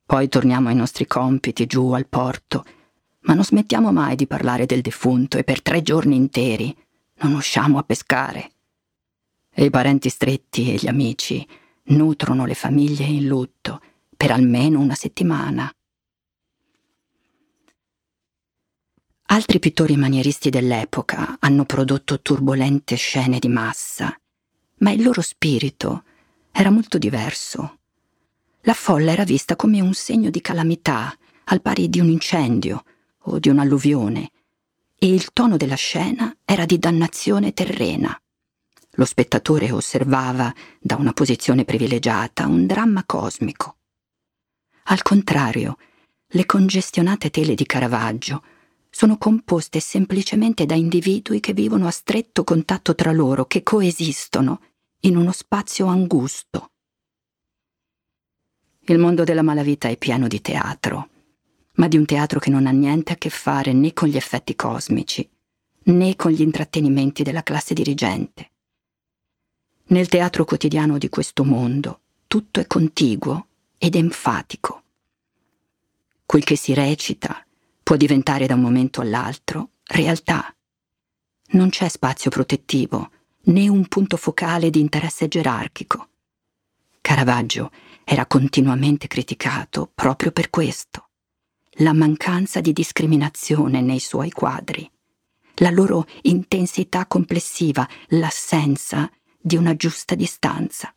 Poi 0.06 0.29
torniamo 0.29 0.70
ai 0.70 0.75
nostri 0.75 1.06
compiti 1.06 1.65
giù 1.65 1.91
al 1.91 2.08
porto, 2.08 2.63
ma 3.24 3.34
non 3.34 3.44
smettiamo 3.44 3.91
mai 3.91 4.15
di 4.15 4.25
parlare 4.25 4.65
del 4.65 4.79
defunto 4.79 5.38
e 5.38 5.44
per 5.44 5.62
tre 5.62 5.82
giorni 5.82 6.15
interi 6.15 6.74
non 7.15 7.34
usciamo 7.34 7.77
a 7.77 7.84
pescare. 7.84 8.51
E 9.53 9.65
i 9.65 9.70
parenti 9.70 10.08
stretti 10.08 10.72
e 10.72 10.75
gli 10.75 10.88
amici 10.88 11.46
nutrono 11.89 12.46
le 12.46 12.55
famiglie 12.55 13.05
in 13.05 13.27
lutto 13.27 13.81
per 14.15 14.31
almeno 14.31 14.79
una 14.79 14.96
settimana. 14.96 15.72
Altri 19.31 19.60
pittori 19.60 19.96
manieristi 19.96 20.50
dell'epoca 20.50 21.38
hanno 21.39 21.65
prodotto 21.65 22.19
turbolente 22.22 22.96
scene 22.96 23.38
di 23.38 23.48
massa, 23.48 24.17
ma 24.79 24.91
il 24.91 25.03
loro 25.03 25.22
spirito 25.22 26.03
era 26.51 26.72
molto 26.72 26.98
diverso 26.98 27.79
la 28.63 28.74
folla 28.74 29.13
era 29.13 29.24
vista 29.24 29.55
come 29.55 29.79
un 29.79 29.93
segno 29.93 30.29
di 30.29 30.41
calamità, 30.41 31.17
al 31.46 31.62
pari 31.62 31.89
di 31.89 32.00
un 32.00 32.10
incendio 32.10 32.84
o 33.24 33.39
di 33.39 33.48
un'alluvione, 33.48 34.31
e 34.98 35.08
il 35.08 35.31
tono 35.31 35.55
della 35.55 35.75
scena 35.75 36.36
era 36.43 36.65
di 36.65 36.77
dannazione 36.77 37.53
terrena. 37.53 38.19
Lo 39.00 39.06
spettatore 39.06 39.72
osservava, 39.72 40.53
da 40.77 40.98
una 40.98 41.13
posizione 41.13 41.63
privilegiata, 41.63 42.48
un 42.48 42.65
dramma 42.65 43.06
cosmico. 43.06 43.77
Al 44.88 45.01
contrario, 45.03 45.77
le 46.27 46.46
congestionate 46.46 47.29
tele 47.29 47.56
di 47.56 47.65
Caravaggio 47.65 48.44
sono 48.89 49.18
composte 49.18 49.79
semplicemente 49.79 50.65
da 50.65 50.75
individui 50.75 51.39
che 51.39 51.53
vivono 51.53 51.88
a 51.88 51.91
stretto 51.91 52.44
contatto 52.44 52.94
tra 52.94 53.13
loro, 53.13 53.46
che 53.46 53.63
coesistono 53.63 54.60
in 55.03 55.15
uno 55.15 55.32
spazio 55.32 55.86
angusto. 55.86 56.72
Il 58.82 58.98
mondo 58.98 59.24
della 59.24 59.44
malavita 59.44 59.88
è 59.88 59.96
pieno 59.96 60.27
di 60.27 60.41
teatro, 60.41 61.10
ma 61.75 61.88
di 61.88 61.96
un 61.96 62.03
teatro 62.03 62.41
che 62.41 62.50
non 62.50 62.68
ha 62.68 62.72
niente 62.72 63.13
a 63.13 63.15
che 63.15 63.29
fare 63.29 63.72
né 63.72 63.94
con 63.94 64.10
gli 64.10 64.18
effetti 64.18 64.58
cosmici, 64.58 65.25
né 65.84 66.18
con 66.18 66.32
gli 66.32 66.41
intrattenimenti 66.41 67.24
della 67.24 67.44
classe 67.44 67.74
dirigente. 67.74 68.51
Nel 69.89 70.08
teatro 70.08 70.46
quotidiano 70.46 71.00
di 71.00 71.10
questo 71.10 71.43
mondo 71.43 72.01
tutto 72.27 72.60
è 72.60 72.67
contiguo 72.67 73.48
ed 73.79 73.96
enfatico. 73.96 74.84
Quel 76.27 76.43
che 76.43 76.55
si 76.55 76.75
recita 76.75 77.43
può 77.81 77.96
diventare 77.96 78.46
da 78.46 78.53
un 78.53 78.62
momento 78.62 79.01
all'altro 79.01 79.72
realtà. 79.86 80.55
Non 81.53 81.69
c'è 81.69 81.88
spazio 81.88 82.29
protettivo 82.29 83.10
né 83.46 83.67
un 83.67 83.88
punto 83.88 84.15
focale 84.15 84.69
di 84.69 84.79
interesse 84.79 85.27
gerarchico. 85.27 86.10
Caravaggio 87.01 87.72
era 88.03 88.27
continuamente 88.27 89.08
criticato 89.08 89.89
proprio 89.96 90.31
per 90.31 90.51
questo, 90.51 91.10
la 91.79 91.93
mancanza 91.93 92.62
di 92.62 92.74
discriminazione 92.74 93.81
nei 93.81 94.00
suoi 94.00 94.29
quadri, 94.29 94.88
la 95.55 95.72
loro 95.72 96.05
intensità 96.22 97.08
complessiva, 97.08 97.89
l'assenza 98.10 99.10
di 99.41 99.55
una 99.55 99.75
giusta 99.75 100.15
distanza. 100.15 100.93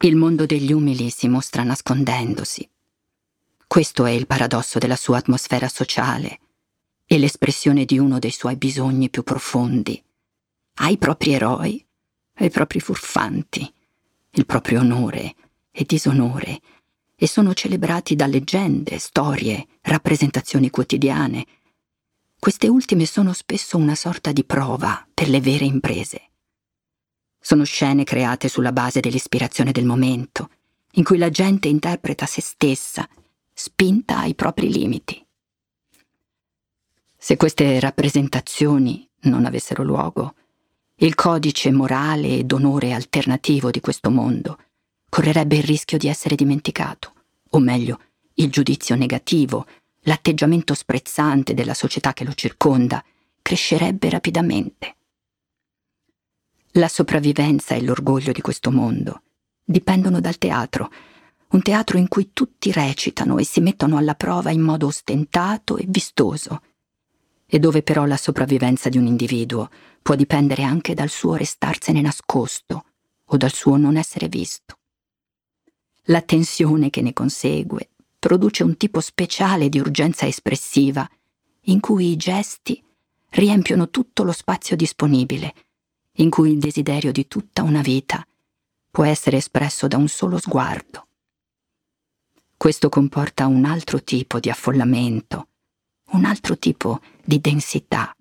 Il 0.00 0.16
mondo 0.16 0.44
degli 0.44 0.72
umili 0.72 1.08
si 1.10 1.28
mostra 1.28 1.62
nascondendosi. 1.62 2.68
Questo 3.66 4.04
è 4.04 4.10
il 4.10 4.26
paradosso 4.26 4.78
della 4.78 4.96
sua 4.96 5.18
atmosfera 5.18 5.68
sociale 5.68 6.40
e 7.06 7.18
l'espressione 7.18 7.84
di 7.84 7.98
uno 7.98 8.18
dei 8.18 8.30
suoi 8.30 8.56
bisogni 8.56 9.08
più 9.08 9.22
profondi. 9.22 10.02
Ha 10.76 10.88
i 10.90 10.98
propri 10.98 11.32
eroi, 11.32 11.86
i 12.38 12.50
propri 12.50 12.80
furfanti, 12.80 13.72
il 14.32 14.46
proprio 14.46 14.80
onore 14.80 15.34
e 15.70 15.84
disonore, 15.84 16.60
e 17.16 17.26
sono 17.28 17.54
celebrati 17.54 18.16
da 18.16 18.26
leggende, 18.26 18.98
storie, 18.98 19.66
rappresentazioni 19.82 20.68
quotidiane, 20.70 21.46
queste 22.44 22.68
ultime 22.68 23.06
sono 23.06 23.32
spesso 23.32 23.78
una 23.78 23.94
sorta 23.94 24.30
di 24.30 24.44
prova 24.44 25.08
per 25.14 25.30
le 25.30 25.40
vere 25.40 25.64
imprese. 25.64 26.32
Sono 27.40 27.64
scene 27.64 28.04
create 28.04 28.48
sulla 28.48 28.70
base 28.70 29.00
dell'ispirazione 29.00 29.72
del 29.72 29.86
momento, 29.86 30.50
in 30.92 31.04
cui 31.04 31.16
la 31.16 31.30
gente 31.30 31.68
interpreta 31.68 32.26
se 32.26 32.42
stessa, 32.42 33.08
spinta 33.50 34.18
ai 34.18 34.34
propri 34.34 34.70
limiti. 34.70 35.26
Se 37.16 37.38
queste 37.38 37.80
rappresentazioni 37.80 39.08
non 39.20 39.46
avessero 39.46 39.82
luogo, 39.82 40.34
il 40.96 41.14
codice 41.14 41.72
morale 41.72 42.28
ed 42.28 42.52
onore 42.52 42.92
alternativo 42.92 43.70
di 43.70 43.80
questo 43.80 44.10
mondo 44.10 44.58
correrebbe 45.08 45.56
il 45.56 45.62
rischio 45.62 45.96
di 45.96 46.08
essere 46.08 46.34
dimenticato, 46.34 47.14
o 47.52 47.58
meglio, 47.58 48.00
il 48.34 48.50
giudizio 48.50 48.96
negativo, 48.96 49.64
l'atteggiamento 50.04 50.74
sprezzante 50.74 51.54
della 51.54 51.74
società 51.74 52.12
che 52.12 52.24
lo 52.24 52.32
circonda, 52.32 53.04
crescerebbe 53.40 54.08
rapidamente. 54.10 54.96
La 56.72 56.88
sopravvivenza 56.88 57.74
e 57.74 57.82
l'orgoglio 57.82 58.32
di 58.32 58.40
questo 58.40 58.70
mondo 58.70 59.22
dipendono 59.64 60.20
dal 60.20 60.38
teatro, 60.38 60.90
un 61.48 61.62
teatro 61.62 61.98
in 61.98 62.08
cui 62.08 62.30
tutti 62.32 62.72
recitano 62.72 63.38
e 63.38 63.44
si 63.44 63.60
mettono 63.60 63.96
alla 63.96 64.14
prova 64.14 64.50
in 64.50 64.60
modo 64.60 64.86
ostentato 64.86 65.76
e 65.76 65.84
vistoso, 65.86 66.62
e 67.46 67.58
dove 67.58 67.82
però 67.82 68.04
la 68.04 68.16
sopravvivenza 68.16 68.88
di 68.88 68.98
un 68.98 69.06
individuo 69.06 69.70
può 70.02 70.16
dipendere 70.16 70.64
anche 70.64 70.94
dal 70.94 71.08
suo 71.08 71.36
restarsene 71.36 72.00
nascosto 72.00 72.84
o 73.24 73.36
dal 73.36 73.52
suo 73.52 73.76
non 73.76 73.96
essere 73.96 74.28
visto. 74.28 74.78
La 76.08 76.20
tensione 76.20 76.90
che 76.90 77.00
ne 77.00 77.12
consegue 77.12 77.90
produce 78.24 78.62
un 78.62 78.78
tipo 78.78 79.00
speciale 79.00 79.68
di 79.68 79.78
urgenza 79.78 80.26
espressiva, 80.26 81.06
in 81.64 81.78
cui 81.78 82.10
i 82.10 82.16
gesti 82.16 82.82
riempiono 83.28 83.90
tutto 83.90 84.22
lo 84.22 84.32
spazio 84.32 84.76
disponibile 84.76 85.54
in 86.12 86.30
cui 86.30 86.52
il 86.52 86.58
desiderio 86.58 87.12
di 87.12 87.28
tutta 87.28 87.62
una 87.62 87.82
vita 87.82 88.26
può 88.90 89.04
essere 89.04 89.36
espresso 89.36 89.88
da 89.88 89.98
un 89.98 90.08
solo 90.08 90.38
sguardo. 90.38 91.06
Questo 92.56 92.88
comporta 92.88 93.46
un 93.46 93.66
altro 93.66 94.02
tipo 94.02 94.40
di 94.40 94.48
affollamento, 94.48 95.48
un 96.12 96.24
altro 96.24 96.56
tipo 96.56 97.02
di 97.22 97.38
densità. 97.40 98.16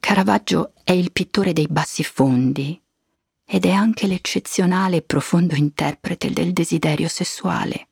Caravaggio 0.00 0.72
è 0.82 0.92
il 0.92 1.12
pittore 1.12 1.52
dei 1.52 1.66
bassi 1.66 2.04
fondi 2.04 2.80
ed 3.48 3.64
è 3.64 3.70
anche 3.70 4.06
l'eccezionale 4.08 4.96
e 4.96 5.02
profondo 5.02 5.54
interprete 5.54 6.30
del 6.30 6.52
desiderio 6.52 7.08
sessuale. 7.08 7.88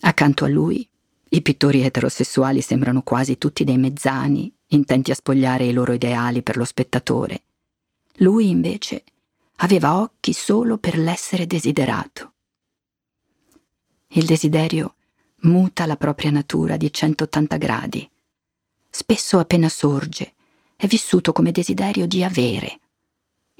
Accanto 0.00 0.44
a 0.44 0.48
lui, 0.48 0.86
i 1.30 1.42
pittori 1.42 1.82
eterosessuali 1.82 2.60
sembrano 2.60 3.02
quasi 3.02 3.38
tutti 3.38 3.64
dei 3.64 3.78
mezzani 3.78 4.52
intenti 4.68 5.10
a 5.10 5.14
spogliare 5.14 5.64
i 5.64 5.72
loro 5.72 5.92
ideali 5.92 6.42
per 6.42 6.56
lo 6.56 6.64
spettatore. 6.64 7.42
Lui 8.16 8.50
invece 8.50 9.04
aveva 9.56 10.00
occhi 10.00 10.32
solo 10.32 10.78
per 10.78 10.98
l'essere 10.98 11.46
desiderato. 11.46 12.32
Il 14.08 14.26
desiderio 14.26 14.96
muta 15.42 15.86
la 15.86 15.96
propria 15.96 16.30
natura 16.30 16.76
di 16.76 16.92
180 16.92 17.56
gradi. 17.56 18.10
Spesso 18.90 19.38
appena 19.38 19.68
sorge 19.68 20.34
è 20.76 20.86
vissuto 20.86 21.32
come 21.32 21.52
desiderio 21.52 22.06
di 22.06 22.24
avere. 22.24 22.80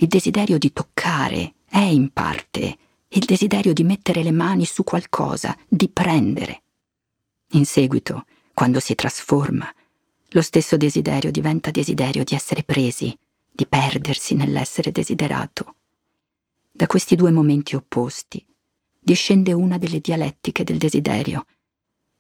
Il 0.03 0.09
desiderio 0.09 0.57
di 0.57 0.73
toccare 0.73 1.57
è 1.67 1.79
in 1.79 2.11
parte 2.11 2.79
il 3.07 3.25
desiderio 3.27 3.75
di 3.75 3.85
mettere 3.85 4.23
le 4.23 4.31
mani 4.31 4.65
su 4.65 4.83
qualcosa, 4.83 5.55
di 5.69 5.91
prendere. 5.91 6.63
In 7.51 7.67
seguito, 7.67 8.25
quando 8.55 8.81
si 8.81 8.95
trasforma, 8.95 9.71
lo 10.31 10.41
stesso 10.41 10.79
desiderio 10.79 11.31
diventa 11.31 11.71
desiderio 11.71 12.25
di 12.25 12.35
essere 12.35 12.63
presi, 12.63 13.15
di 13.51 13.67
perdersi 13.67 14.35
nell'essere 14.35 14.91
desiderato. 14.91 15.75
Da 16.71 16.87
questi 16.87 17.15
due 17.15 17.31
momenti 17.31 17.77
opposti 17.77 18.43
discende 18.99 19.53
una 19.53 19.77
delle 19.77 20.01
dialettiche 20.01 20.65
del 20.65 20.79
desiderio. 20.79 21.45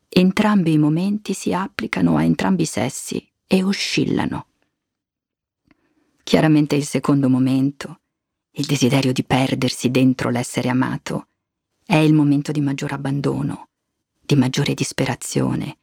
Entrambi 0.07 0.75
i 0.75 0.79
momenti 0.79 1.33
si 1.33 1.55
applicano 1.55 2.19
a 2.19 2.25
entrambi 2.25 2.65
i 2.65 2.67
sessi 2.67 3.27
e 3.47 3.63
oscillano. 3.63 4.49
Chiaramente 6.31 6.77
il 6.77 6.87
secondo 6.87 7.29
momento, 7.29 8.03
il 8.53 8.65
desiderio 8.65 9.13
di 9.13 9.25
perdersi 9.25 9.91
dentro 9.91 10.31
l'essere 10.31 10.69
amato, 10.69 11.27
è 11.85 11.97
il 11.97 12.15
momento 12.15 12.53
di 12.53 12.61
maggior 12.61 12.93
abbandono, 12.93 13.71
di 14.21 14.37
maggiore 14.37 14.75
disperazione, 14.75 15.79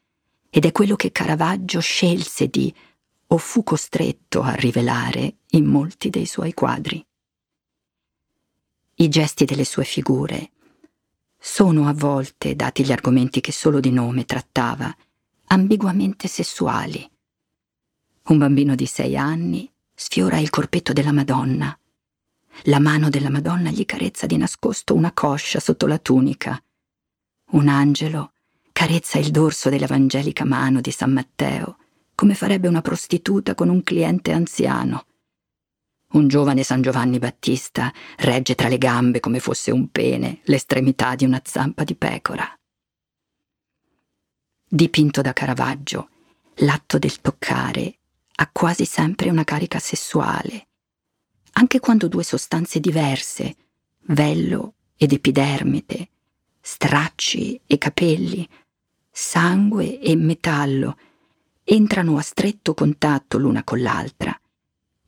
ed 0.49 0.63
è 0.63 0.71
quello 0.71 0.95
che 0.95 1.11
Caravaggio 1.11 1.81
scelse 1.81 2.47
di 2.47 2.73
o 3.27 3.37
fu 3.37 3.61
costretto 3.63 4.41
a 4.41 4.53
rivelare 4.53 5.39
in 5.49 5.65
molti 5.65 6.09
dei 6.09 6.25
suoi 6.25 6.53
quadri. 6.53 7.05
I 8.95 9.09
gesti 9.09 9.43
delle 9.43 9.65
sue 9.65 9.83
figure 9.83 10.51
sono 11.37 11.89
a 11.89 11.93
volte, 11.93 12.55
dati 12.55 12.85
gli 12.85 12.93
argomenti 12.93 13.41
che 13.41 13.51
solo 13.51 13.81
di 13.81 13.91
nome 13.91 14.23
trattava, 14.23 14.95
ambiguamente 15.47 16.29
sessuali. 16.29 17.05
Un 18.27 18.37
bambino 18.37 18.75
di 18.75 18.85
sei 18.85 19.17
anni 19.17 19.69
sfiora 19.99 20.37
il 20.37 20.51
corpetto 20.51 20.93
della 20.93 21.11
Madonna. 21.11 21.75
La 22.65 22.79
mano 22.79 23.09
della 23.09 23.31
Madonna 23.31 23.71
gli 23.71 23.83
carezza 23.83 24.27
di 24.27 24.37
nascosto 24.37 24.93
una 24.93 25.11
coscia 25.11 25.59
sotto 25.59 25.87
la 25.87 25.97
tunica. 25.97 26.61
Un 27.53 27.67
angelo 27.67 28.33
carezza 28.71 29.17
il 29.17 29.31
dorso 29.31 29.69
dell'evangelica 29.69 30.45
mano 30.45 30.81
di 30.81 30.91
San 30.91 31.11
Matteo, 31.13 31.79
come 32.13 32.35
farebbe 32.35 32.67
una 32.67 32.81
prostituta 32.81 33.55
con 33.55 33.69
un 33.69 33.81
cliente 33.81 34.31
anziano. 34.31 35.07
Un 36.13 36.27
giovane 36.27 36.61
San 36.61 36.83
Giovanni 36.83 37.17
Battista 37.17 37.91
regge 38.17 38.53
tra 38.53 38.67
le 38.67 38.77
gambe 38.77 39.19
come 39.19 39.39
fosse 39.39 39.71
un 39.71 39.89
pene 39.89 40.41
l'estremità 40.43 41.15
di 41.15 41.25
una 41.25 41.41
zampa 41.43 41.83
di 41.83 41.95
pecora. 41.95 42.47
Dipinto 44.69 45.21
da 45.21 45.33
Caravaggio, 45.33 46.09
l'atto 46.57 46.99
del 46.99 47.19
toccare 47.19 47.97
ha 48.39 48.49
quasi 48.51 48.85
sempre 48.85 49.29
una 49.29 49.43
carica 49.43 49.79
sessuale, 49.79 50.67
anche 51.53 51.79
quando 51.79 52.07
due 52.07 52.23
sostanze 52.23 52.79
diverse, 52.79 53.55
vello 54.07 54.75
ed 54.95 55.11
epidermite, 55.11 56.09
stracci 56.61 57.59
e 57.65 57.77
capelli, 57.77 58.47
sangue 59.09 59.99
e 59.99 60.15
metallo 60.15 60.97
entrano 61.63 62.17
a 62.17 62.21
stretto 62.21 62.75
contatto 62.75 63.39
l'una 63.39 63.63
con 63.63 63.81
l'altra, 63.81 64.39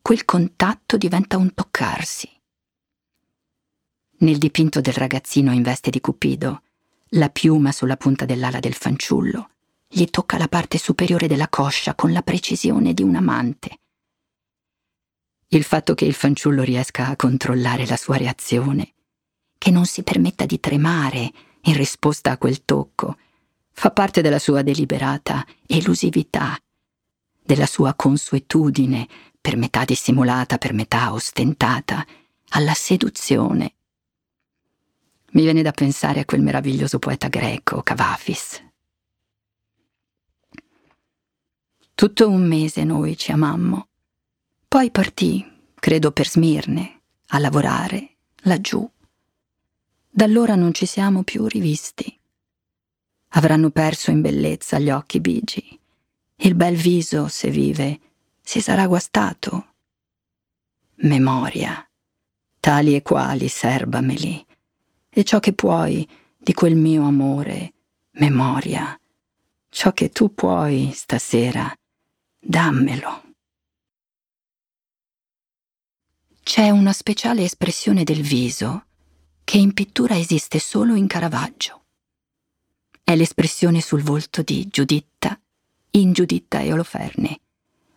quel 0.02 0.24
contatto 0.24 0.96
diventa 0.96 1.36
un 1.36 1.54
toccarsi. 1.54 2.28
Nel 4.18 4.38
dipinto 4.38 4.80
del 4.80 4.94
ragazzino 4.94 5.52
in 5.52 5.62
veste 5.62 5.90
di 5.90 6.00
Cupido, 6.00 6.62
la 7.10 7.28
piuma 7.30 7.70
sulla 7.70 7.96
punta 7.96 8.24
dell'ala 8.24 8.58
del 8.58 8.74
fanciullo 8.74 9.50
gli 9.92 10.04
tocca 10.04 10.38
la 10.38 10.46
parte 10.46 10.78
superiore 10.78 11.26
della 11.26 11.48
coscia 11.48 11.96
con 11.96 12.12
la 12.12 12.22
precisione 12.22 12.94
di 12.94 13.02
un 13.02 13.16
amante. 13.16 13.80
Il 15.48 15.64
fatto 15.64 15.94
che 15.94 16.04
il 16.04 16.14
fanciullo 16.14 16.62
riesca 16.62 17.08
a 17.08 17.16
controllare 17.16 17.84
la 17.86 17.96
sua 17.96 18.16
reazione, 18.16 18.94
che 19.58 19.72
non 19.72 19.86
si 19.86 20.04
permetta 20.04 20.46
di 20.46 20.60
tremare 20.60 21.32
in 21.62 21.76
risposta 21.76 22.30
a 22.30 22.38
quel 22.38 22.64
tocco, 22.64 23.18
fa 23.72 23.90
parte 23.90 24.22
della 24.22 24.38
sua 24.38 24.62
deliberata 24.62 25.44
elusività, 25.66 26.56
della 27.42 27.66
sua 27.66 27.94
consuetudine, 27.94 29.08
per 29.40 29.56
metà 29.56 29.84
dissimulata, 29.84 30.56
per 30.56 30.72
metà 30.72 31.12
ostentata, 31.12 32.06
alla 32.50 32.74
seduzione. 32.74 33.74
Mi 35.32 35.42
viene 35.42 35.62
da 35.62 35.72
pensare 35.72 36.20
a 36.20 36.24
quel 36.24 36.42
meraviglioso 36.42 37.00
poeta 37.00 37.26
greco, 37.26 37.82
Cavafis. 37.82 38.69
Tutto 42.00 42.30
un 42.30 42.46
mese 42.46 42.82
noi 42.82 43.14
ci 43.14 43.30
amammo. 43.30 43.88
Poi 44.66 44.90
partì, 44.90 45.44
credo 45.74 46.12
per 46.12 46.26
Smirne, 46.26 47.02
a 47.26 47.38
lavorare, 47.38 48.16
laggiù. 48.44 48.90
Da 50.08 50.24
allora 50.24 50.54
non 50.54 50.72
ci 50.72 50.86
siamo 50.86 51.24
più 51.24 51.46
rivisti. 51.46 52.18
Avranno 53.32 53.68
perso 53.68 54.10
in 54.10 54.22
bellezza 54.22 54.78
gli 54.78 54.88
occhi 54.88 55.20
bigi. 55.20 55.78
Il 56.36 56.54
bel 56.54 56.74
viso, 56.74 57.28
se 57.28 57.50
vive, 57.50 58.00
si 58.40 58.62
sarà 58.62 58.86
guastato. 58.86 59.74
Memoria. 61.02 61.86
tali 62.60 62.94
e 62.94 63.02
quali 63.02 63.48
serbameli, 63.48 64.46
e 65.10 65.22
ciò 65.22 65.38
che 65.38 65.52
puoi 65.52 66.08
di 66.34 66.54
quel 66.54 66.76
mio 66.76 67.04
amore, 67.04 67.74
memoria, 68.12 68.98
ciò 69.68 69.92
che 69.92 70.08
tu 70.08 70.32
puoi 70.32 70.92
stasera, 70.94 71.70
dammelo. 72.40 73.22
C'è 76.42 76.70
una 76.70 76.92
speciale 76.92 77.44
espressione 77.44 78.02
del 78.02 78.22
viso 78.22 78.86
che 79.44 79.58
in 79.58 79.74
pittura 79.74 80.16
esiste 80.16 80.58
solo 80.58 80.94
in 80.94 81.06
Caravaggio. 81.06 81.84
È 83.04 83.14
l'espressione 83.14 83.80
sul 83.80 84.02
volto 84.02 84.42
di 84.42 84.66
Giuditta, 84.68 85.38
in 85.92 86.12
Giuditta 86.12 86.60
e 86.60 86.72
Oloferne, 86.72 87.40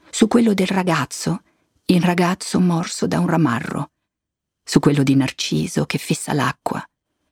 su 0.09 0.27
quello 0.27 0.53
del 0.53 0.67
ragazzo, 0.67 1.43
il 1.85 2.01
ragazzo 2.01 2.59
morso 2.59 3.07
da 3.07 3.19
un 3.19 3.27
ramarro, 3.27 3.91
su 4.63 4.79
quello 4.79 5.03
di 5.03 5.15
Narciso 5.15 5.85
che 5.85 5.97
fissa 5.97 6.33
l'acqua, 6.33 6.83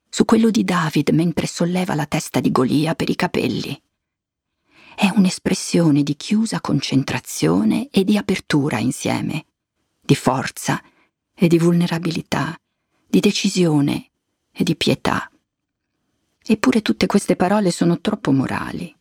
su 0.09 0.25
quello 0.25 0.49
di 0.49 0.63
David 0.63 1.09
mentre 1.09 1.45
solleva 1.45 1.93
la 1.93 2.05
testa 2.05 2.39
di 2.39 2.51
Golia 2.51 2.95
per 2.95 3.09
i 3.09 3.15
capelli. 3.15 3.79
È 4.95 5.09
un'espressione 5.15 6.03
di 6.03 6.15
chiusa 6.15 6.61
concentrazione 6.61 7.89
e 7.89 8.03
di 8.03 8.17
apertura 8.17 8.77
insieme, 8.77 9.45
di 9.99 10.15
forza 10.15 10.81
e 11.33 11.47
di 11.47 11.57
vulnerabilità, 11.57 12.55
di 13.07 13.19
decisione 13.19 14.11
e 14.51 14.63
di 14.63 14.75
pietà. 14.75 15.31
Eppure 16.43 16.81
tutte 16.81 17.05
queste 17.05 17.35
parole 17.35 17.71
sono 17.71 17.99
troppo 17.99 18.31
morali. 18.31 18.93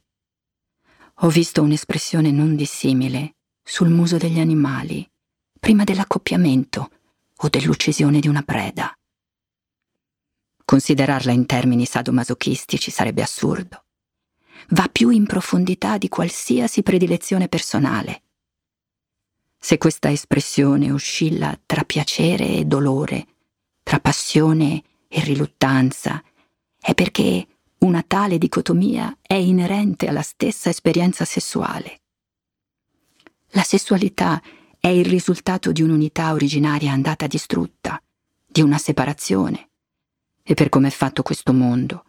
Ho 1.22 1.28
visto 1.28 1.62
un'espressione 1.62 2.30
non 2.30 2.56
dissimile 2.56 3.34
sul 3.62 3.90
muso 3.90 4.16
degli 4.16 4.38
animali, 4.38 5.06
prima 5.58 5.84
dell'accoppiamento 5.84 6.90
o 7.36 7.48
dell'uccisione 7.48 8.20
di 8.20 8.28
una 8.28 8.42
preda. 8.42 8.94
Considerarla 10.64 11.32
in 11.32 11.46
termini 11.46 11.84
sadomasochistici 11.84 12.90
sarebbe 12.90 13.22
assurdo. 13.22 13.84
Va 14.68 14.88
più 14.90 15.10
in 15.10 15.26
profondità 15.26 15.98
di 15.98 16.08
qualsiasi 16.08 16.82
predilezione 16.82 17.48
personale 17.48 18.22
se 19.62 19.76
questa 19.76 20.10
espressione 20.10 20.90
oscilla 20.90 21.56
tra 21.66 21.84
piacere 21.84 22.48
e 22.48 22.64
dolore, 22.64 23.26
tra 23.82 24.00
passione 24.00 24.82
e 25.06 25.20
riluttanza, 25.20 26.24
è 26.80 26.94
perché 26.94 27.46
una 27.80 28.02
tale 28.02 28.38
dicotomia 28.38 29.14
è 29.20 29.34
inerente 29.34 30.08
alla 30.08 30.22
stessa 30.22 30.70
esperienza 30.70 31.26
sessuale. 31.26 32.00
La 33.50 33.62
sessualità 33.62 34.42
è 34.80 34.88
il 34.88 35.04
risultato 35.04 35.72
di 35.72 35.82
un'unità 35.82 36.32
originaria 36.32 36.92
andata 36.92 37.26
distrutta, 37.26 38.02
di 38.46 38.62
una 38.62 38.78
separazione. 38.78 39.68
E 40.42 40.54
per 40.54 40.70
come 40.70 40.88
è 40.88 40.90
fatto 40.90 41.22
questo 41.22 41.52
mondo, 41.52 42.04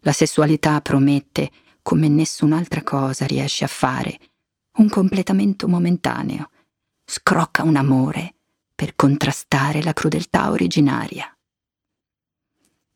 la 0.00 0.12
sessualità 0.12 0.82
promette, 0.82 1.50
come 1.82 2.08
nessun'altra 2.08 2.82
cosa 2.82 3.26
riesce 3.26 3.64
a 3.64 3.68
fare, 3.68 4.18
un 4.76 4.88
completamento 4.88 5.68
momentaneo, 5.68 6.50
scrocca 7.04 7.62
un 7.62 7.76
amore 7.76 8.34
per 8.74 8.94
contrastare 8.94 9.82
la 9.82 9.92
crudeltà 9.92 10.50
originaria. 10.50 11.26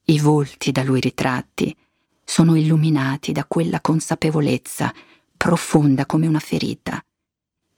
I 0.04 0.20
volti 0.20 0.72
da 0.72 0.82
lui 0.82 1.00
ritratti 1.00 1.76
sono 2.24 2.54
illuminati 2.54 3.32
da 3.32 3.44
quella 3.44 3.80
consapevolezza 3.80 4.92
profonda 5.36 6.06
come 6.06 6.26
una 6.26 6.38
ferita. 6.38 7.04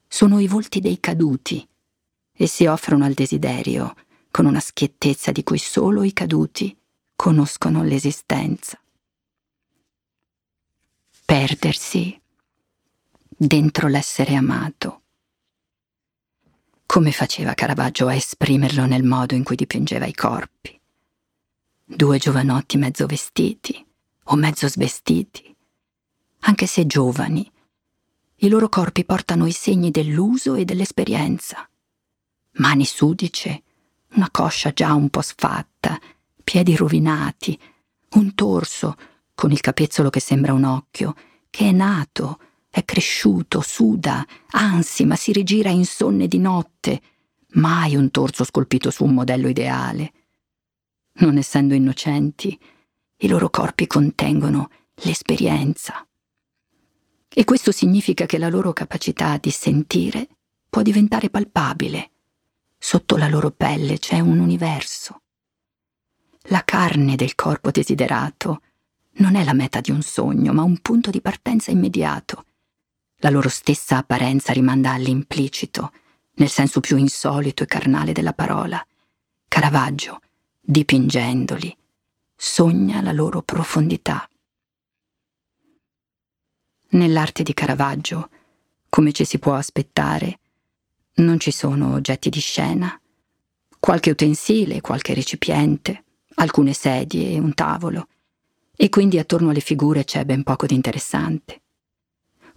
Sono 0.06 0.38
i 0.38 0.46
volti 0.46 0.80
dei 0.80 1.00
caduti 1.00 1.66
e 2.32 2.46
si 2.46 2.66
offrono 2.66 3.04
al 3.04 3.14
desiderio 3.14 3.94
con 4.30 4.46
una 4.46 4.60
schiettezza 4.60 5.32
di 5.32 5.42
cui 5.42 5.58
solo 5.58 6.02
i 6.02 6.12
caduti 6.12 6.76
conoscono 7.16 7.82
l'esistenza. 7.82 8.80
Perdersi 11.30 12.18
dentro 13.20 13.86
l'essere 13.88 14.34
amato 14.34 15.02
come 16.86 17.12
faceva 17.12 17.52
Caravaggio 17.52 18.06
a 18.06 18.14
esprimerlo 18.14 18.86
nel 18.86 19.04
modo 19.04 19.34
in 19.34 19.44
cui 19.44 19.54
dipingeva 19.54 20.06
i 20.06 20.14
corpi? 20.14 20.80
Due 21.84 22.16
giovanotti 22.16 22.78
mezzo 22.78 23.04
vestiti 23.04 23.86
o 24.24 24.36
mezzo 24.36 24.68
svestiti. 24.68 25.54
Anche 26.38 26.64
se 26.64 26.86
giovani, 26.86 27.52
i 28.36 28.48
loro 28.48 28.70
corpi 28.70 29.04
portano 29.04 29.44
i 29.44 29.52
segni 29.52 29.90
dell'uso 29.90 30.54
e 30.54 30.64
dell'esperienza. 30.64 31.68
Mani 32.52 32.86
sudice, 32.86 33.64
una 34.12 34.30
coscia 34.30 34.72
già 34.72 34.94
un 34.94 35.10
po' 35.10 35.20
sfatta, 35.20 36.00
piedi 36.42 36.74
rovinati, 36.74 37.60
un 38.12 38.34
torso 38.34 38.96
con 39.38 39.52
il 39.52 39.60
capezzolo 39.60 40.10
che 40.10 40.18
sembra 40.18 40.52
un 40.52 40.64
occhio, 40.64 41.14
che 41.48 41.68
è 41.68 41.70
nato 41.70 42.40
è 42.68 42.84
cresciuto, 42.84 43.60
suda, 43.60 44.26
ansima, 44.50 45.14
si 45.14 45.30
rigira 45.30 45.70
insonne 45.70 46.26
di 46.26 46.38
notte. 46.38 47.00
Mai 47.50 47.94
un 47.94 48.10
torso 48.10 48.42
scolpito 48.42 48.90
su 48.90 49.04
un 49.04 49.14
modello 49.14 49.46
ideale. 49.46 50.12
Non 51.18 51.36
essendo 51.36 51.74
innocenti, 51.74 52.58
i 53.18 53.28
loro 53.28 53.48
corpi 53.48 53.86
contengono 53.86 54.70
l'esperienza. 55.02 56.04
E 57.28 57.44
questo 57.44 57.70
significa 57.70 58.26
che 58.26 58.38
la 58.38 58.48
loro 58.48 58.72
capacità 58.72 59.36
di 59.36 59.50
sentire 59.50 60.26
può 60.68 60.82
diventare 60.82 61.30
palpabile. 61.30 62.10
Sotto 62.76 63.16
la 63.16 63.28
loro 63.28 63.52
pelle 63.52 64.00
c'è 64.00 64.18
un 64.18 64.40
universo. 64.40 65.22
La 66.50 66.64
carne 66.64 67.14
del 67.14 67.36
corpo 67.36 67.70
desiderato 67.70 68.62
non 69.18 69.36
è 69.36 69.44
la 69.44 69.54
meta 69.54 69.80
di 69.80 69.90
un 69.90 70.02
sogno, 70.02 70.52
ma 70.52 70.62
un 70.62 70.78
punto 70.78 71.10
di 71.10 71.20
partenza 71.20 71.70
immediato 71.70 72.44
la 73.20 73.30
loro 73.30 73.48
stessa 73.48 73.96
apparenza 73.96 74.52
rimanda 74.52 74.92
all'implicito, 74.92 75.92
nel 76.34 76.48
senso 76.48 76.78
più 76.78 76.96
insolito 76.96 77.64
e 77.64 77.66
carnale 77.66 78.12
della 78.12 78.32
parola. 78.32 78.84
Caravaggio, 79.48 80.20
dipingendoli, 80.60 81.76
sogna 82.36 83.00
la 83.00 83.10
loro 83.10 83.42
profondità. 83.42 84.28
Nell'arte 86.90 87.42
di 87.42 87.52
Caravaggio, 87.54 88.30
come 88.88 89.10
ci 89.10 89.24
si 89.24 89.40
può 89.40 89.54
aspettare, 89.54 90.38
non 91.14 91.40
ci 91.40 91.50
sono 91.50 91.94
oggetti 91.94 92.30
di 92.30 92.40
scena, 92.40 93.00
qualche 93.80 94.10
utensile, 94.10 94.80
qualche 94.80 95.12
recipiente, 95.12 96.04
alcune 96.36 96.72
sedie 96.72 97.32
e 97.32 97.38
un 97.40 97.52
tavolo, 97.52 98.06
e 98.80 98.88
quindi 98.90 99.18
attorno 99.18 99.50
alle 99.50 99.60
figure 99.60 100.04
c'è 100.04 100.24
ben 100.24 100.44
poco 100.44 100.66
di 100.66 100.74
interessante 100.74 101.62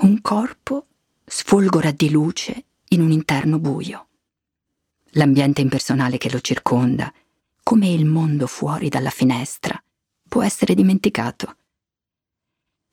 un 0.02 0.20
corpo 0.22 0.88
sfolgora 1.24 1.92
di 1.92 2.10
luce 2.10 2.66
in 2.90 3.02
un 3.02 3.12
interno 3.12 3.60
buio. 3.60 4.08
L'ambiente 5.12 5.62
impersonale 5.62 6.18
che 6.18 6.32
lo 6.32 6.40
circonda, 6.42 7.14
come 7.62 7.90
il 7.90 8.06
mondo 8.06 8.48
fuori 8.48 8.90
dalla 8.90 9.12
finestra, 9.12 9.82
può 10.28 10.42
essere 10.42 10.74
dimenticato. 10.74 11.56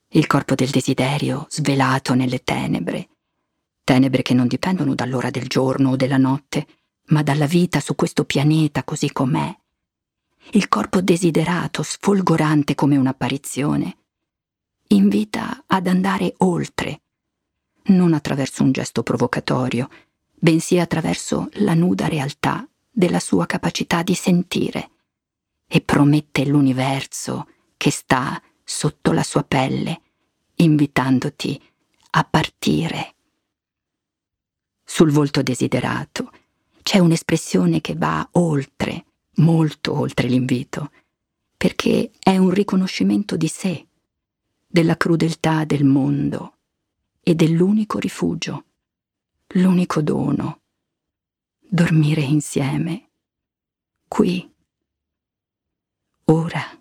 Il 0.09 0.27
corpo 0.27 0.55
del 0.55 0.69
desiderio 0.69 1.47
svelato 1.49 2.13
nelle 2.13 2.43
tenebre, 2.43 3.09
tenebre 3.83 4.21
che 4.21 4.35
non 4.35 4.47
dipendono 4.47 4.95
dall'ora 4.95 5.31
del 5.31 5.47
giorno 5.47 5.91
o 5.91 5.97
della 5.97 6.19
notte, 6.19 6.67
ma 7.07 7.23
dalla 7.23 7.47
vita 7.47 7.81
su 7.81 7.95
questo 7.95 8.25
pianeta 8.25 8.85
così 8.85 9.11
com'è. 9.11 9.58
Il 10.53 10.69
corpo 10.69 11.03
desiderato, 11.03 11.83
sfolgorante 11.83 12.75
come 12.75 12.97
un'apparizione, 12.97 13.99
invita 14.89 15.65
ad 15.67 15.87
andare 15.87 16.33
oltre, 16.39 17.03
non 17.89 18.15
attraverso 18.15 18.63
un 18.63 18.73
gesto 18.73 19.03
provocatorio, 19.03 19.91
bensì 20.33 20.79
attraverso 20.79 21.51
la 21.55 21.75
nuda 21.75 22.09
realtà 22.09 22.67
della 22.91 23.21
sua 23.21 23.45
capacità 23.45 24.03
di 24.03 24.15
sentire, 24.15 24.91
e 25.67 25.83
promette 25.83 26.47
l'universo 26.47 27.47
che 27.77 27.91
sta 27.91 28.41
sotto 28.65 29.13
la 29.13 29.23
sua 29.23 29.43
pelle, 29.43 30.01
invitandoti 30.57 31.63
a 32.13 32.25
partire. 32.25 33.15
Sul 34.83 35.11
volto 35.11 35.43
desiderato 35.43 36.33
c'è 36.83 36.99
un'espressione 36.99 37.83
che 37.83 37.95
va 37.95 38.27
oltre, 38.33 39.05
molto 39.39 39.99
oltre 39.99 40.29
l'invito, 40.29 40.91
perché 41.57 42.13
è 42.19 42.37
un 42.37 42.51
riconoscimento 42.51 43.37
di 43.37 43.49
sé 43.49 43.87
della 44.67 44.97
crudeltà 44.97 45.65
del 45.65 45.85
mondo 45.85 46.59
e 47.21 47.35
dell'unico 47.35 47.99
rifugio, 47.99 48.65
l'unico 49.55 50.01
dono, 50.03 50.61
dormire 51.59 52.23
insieme, 52.23 53.11
qui, 54.07 54.49
ora. 56.25 56.78